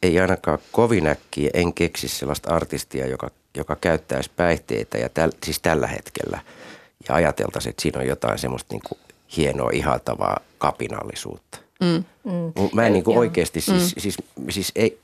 [0.05, 5.59] ei ainakaan kovin äkkiä, en keksi sellaista artistia, joka, joka käyttäisi päihteitä ja täl, siis
[5.59, 6.39] tällä hetkellä.
[7.09, 8.99] Ja ajateltaisiin, että siinä on jotain semmoista niin kuin
[9.37, 11.64] hienoa, ihaltavaa kapinallisuutta.
[11.81, 12.03] Mm.
[12.23, 12.69] Mm.
[12.73, 14.01] Mä en niin kuin oikeasti, siis, mm.
[14.01, 14.17] siis,
[14.49, 14.99] siis ei,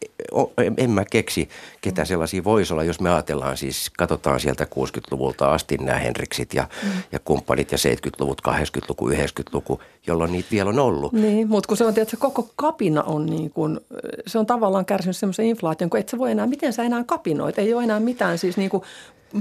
[0.77, 1.49] en mä keksi,
[1.81, 6.67] ketä sellaisia voisi olla, jos me ajatellaan siis, katsotaan sieltä 60-luvulta asti nämä Henriksit ja,
[6.83, 6.89] mm.
[7.11, 11.13] ja kumppanit ja 70-luvut, 80-luku, 90-luku, jolloin niitä vielä on ollut.
[11.13, 13.79] Niin, mutta kun se on, että koko kapina on niin kuin,
[14.27, 17.59] se on tavallaan kärsinyt semmoisen inflaation, kun et sä voi enää, miten sä enää kapinoit,
[17.59, 18.83] ei ole enää mitään siis niin kuin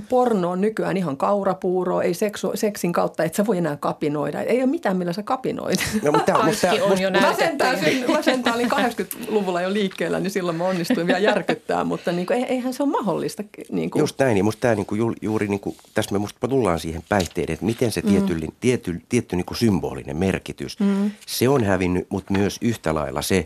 [0.08, 4.42] porno on nykyään ihan kaurapuuro, ei seksu, seksin kautta, et sä voi enää kapinoida.
[4.42, 5.80] Ei ole mitään, millä sä kapinoit.
[6.02, 7.78] No, mutta, mutta, on jo mä sentään,
[8.12, 12.44] mä sentään olin 80-luvulla jo liikkeellä, niin silloin mä onnistuin vielä järkyttää, mutta niin kuin,
[12.44, 13.44] eihän se ole mahdollista.
[13.70, 14.00] Niin kuin.
[14.00, 17.02] Just näin, niin musta tämä niin kuin, juuri, niin kuin, tässä me musta tullaan siihen
[17.08, 18.46] päihteiden, että miten se tietty, mm.
[18.60, 21.10] tietty, tietty niin kuin symbolinen merkitys, mm.
[21.26, 23.44] se on hävinnyt, mutta myös yhtä lailla se,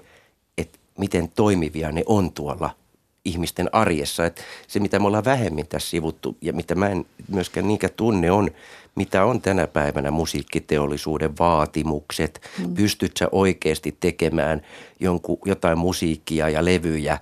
[0.59, 2.71] että miten toimivia ne on tuolla–
[3.25, 4.27] ihmisten arjessa.
[4.27, 8.31] Että se, mitä me ollaan vähemmin tässä sivuttu ja mitä mä en myöskään niinkään tunne
[8.31, 8.51] on,
[8.95, 12.41] mitä on tänä päivänä musiikkiteollisuuden vaatimukset.
[12.59, 12.75] Mm.
[12.75, 14.63] Pystyt sä oikeasti tekemään
[15.01, 17.19] jonkun, jotain musiikkia ja levyjä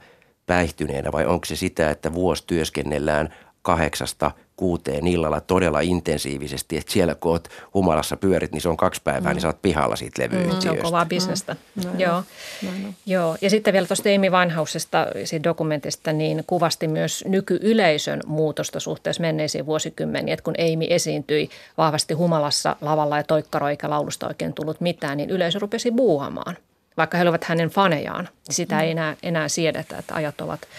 [0.47, 7.15] päihtyneenä vai onko se sitä, että vuosi työskennellään kahdeksasta kuuteen illalla todella intensiivisesti, että siellä
[7.15, 9.35] kun oot humalassa pyörit, niin se on kaksi päivää, mm.
[9.35, 10.57] niin sä oot pihalla siitä levyyhtiöstä.
[10.57, 11.57] Mm, se on kovaa bisnestä.
[11.75, 11.83] Mm.
[11.85, 12.23] No, Joo.
[12.63, 12.95] No, no.
[13.07, 13.37] Joo.
[13.41, 19.67] Ja sitten vielä tuosta Amy Winehousesta, siitä dokumentista, niin kuvasti myös nykyyleisön muutosta suhteessa menneisiin
[19.67, 25.17] vuosikymmeniin, että kun Amy esiintyi vahvasti humalassa lavalla ja toikkaroi eikä laulusta oikein tullut mitään,
[25.17, 26.57] niin yleisö rupesi buuhamaan.
[26.97, 28.81] Vaikka he olivat hänen fanejaan, niin sitä mm.
[28.81, 30.61] ei enää, enää siedetä, että ajat ovat–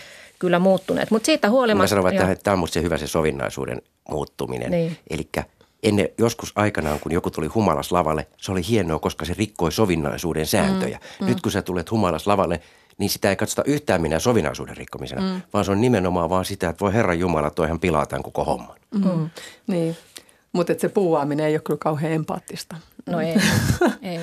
[0.43, 1.11] kyllä muuttuneet.
[1.11, 1.95] Mutta siitä huolimatta...
[1.95, 4.71] Mä sanon, että tämä on musta se hyvä se sovinnaisuuden muuttuminen.
[4.71, 4.97] Niin.
[5.09, 5.29] Eli
[5.83, 10.45] ennen joskus aikanaan, kun joku tuli humalas lavalle, se oli hienoa, koska se rikkoi sovinnaisuuden
[10.45, 10.97] sääntöjä.
[10.97, 11.29] Mm, mm.
[11.29, 12.59] Nyt kun sä tulet humalas lavalle,
[12.97, 15.41] niin sitä ei katsota yhtään minä sovinnaisuuden rikkomisena, mm.
[15.53, 18.77] vaan se on nimenomaan vaan sitä, että voi Herran Jumala, toihan pilaa tämän koko homman.
[18.95, 19.11] Mm.
[19.11, 19.29] Mm.
[19.67, 19.97] Niin,
[20.53, 22.75] mutta se puuaaminen ei ole kyllä kauhean empaattista.
[23.05, 23.35] No ei,
[24.01, 24.19] ei.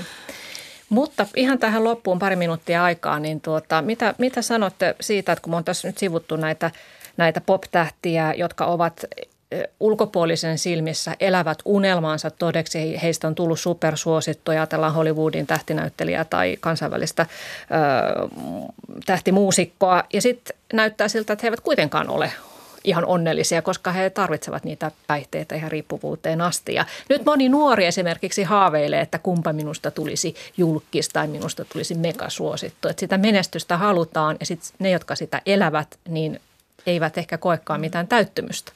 [0.90, 5.54] Mutta ihan tähän loppuun pari minuuttia aikaa, niin tuota, mitä, mitä sanotte siitä, että kun
[5.54, 6.70] on tässä nyt sivuttu näitä,
[7.16, 9.04] näitä pop-tähtiä, jotka ovat
[9.80, 13.02] ulkopuolisen silmissä elävät unelmaansa todeksi.
[13.02, 18.28] Heistä on tullut supersuosittuja, ajatellaan Hollywoodin tähtinäyttelijää tai kansainvälistä ö,
[19.06, 20.04] tähtimuusikkoa.
[20.12, 22.32] Ja sitten näyttää siltä, että he eivät kuitenkaan ole
[22.84, 26.74] ihan onnellisia, koska he tarvitsevat niitä päihteitä ihan riippuvuuteen asti.
[26.74, 32.88] Ja nyt moni nuori esimerkiksi haaveilee, että kumpa minusta tulisi julkis tai minusta tulisi megasuosittu.
[32.88, 36.40] Että sitä menestystä halutaan ja sitten ne, jotka sitä elävät, niin
[36.86, 38.72] eivät ehkä koekaan mitään täyttymystä.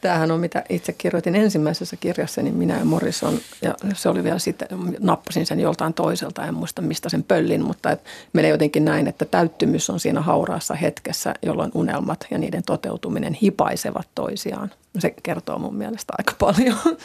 [0.00, 4.38] Tämähän on, mitä itse kirjoitin ensimmäisessä kirjassa, niin minä ja Morrison, ja se oli vielä
[4.38, 4.68] sitten,
[5.00, 8.00] nappasin sen joltain toiselta, en muista mistä sen pöllin, mutta et
[8.32, 14.08] menee jotenkin näin, että täyttymys on siinä hauraassa hetkessä, jolloin unelmat ja niiden toteutuminen hipaisevat
[14.14, 14.70] toisiaan.
[14.98, 16.96] Se kertoo mun mielestä aika paljon.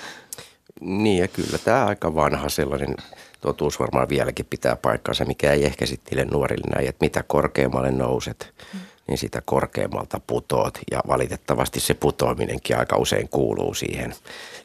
[0.82, 2.96] Niin ja kyllä tämä aika vanha sellainen
[3.42, 8.54] totuus varmaan vieläkin pitää paikkaansa, mikä ei ehkä sitten nuorille näin, että mitä korkeammalle nouset–
[9.08, 10.80] niin sitä korkeammalta putoot.
[10.92, 14.16] Ja valitettavasti se putoaminenkin aika usein kuuluu siihen,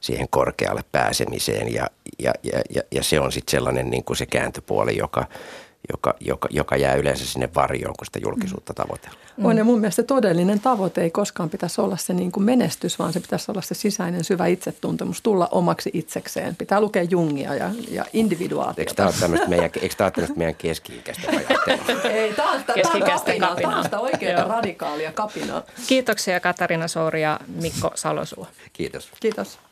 [0.00, 1.74] siihen korkealle pääsemiseen.
[1.74, 1.86] Ja,
[2.18, 2.32] ja,
[2.74, 5.26] ja, ja se on sitten sellainen niin kuin se kääntöpuoli, joka,
[5.88, 9.20] joka, joka, joka jää yleensä sinne varjoon, kun sitä julkisuutta tavoitellaan.
[9.36, 9.44] Mm.
[9.44, 13.12] On ja mun mielestä todellinen tavoite ei koskaan pitäisi olla se niin kuin menestys, vaan
[13.12, 16.56] se pitäisi olla se sisäinen syvä itsetuntemus, tulla omaksi itsekseen.
[16.56, 18.80] Pitää lukea Jungia ja, ja individuaatiota.
[18.80, 22.10] Eikö tämä ole tämmöistä meidän, eikö tämä ole meidän keski-ikäistä ajattelua?
[22.10, 23.56] ei, tämä on, tämä on kapinaa.
[23.56, 25.62] Tämä on sitä oikeaa radikaalia kapinaa.
[25.86, 28.46] Kiitoksia Katarina Souri ja Mikko Salosuo.
[28.72, 29.10] Kiitos.
[29.20, 29.69] Kiitos.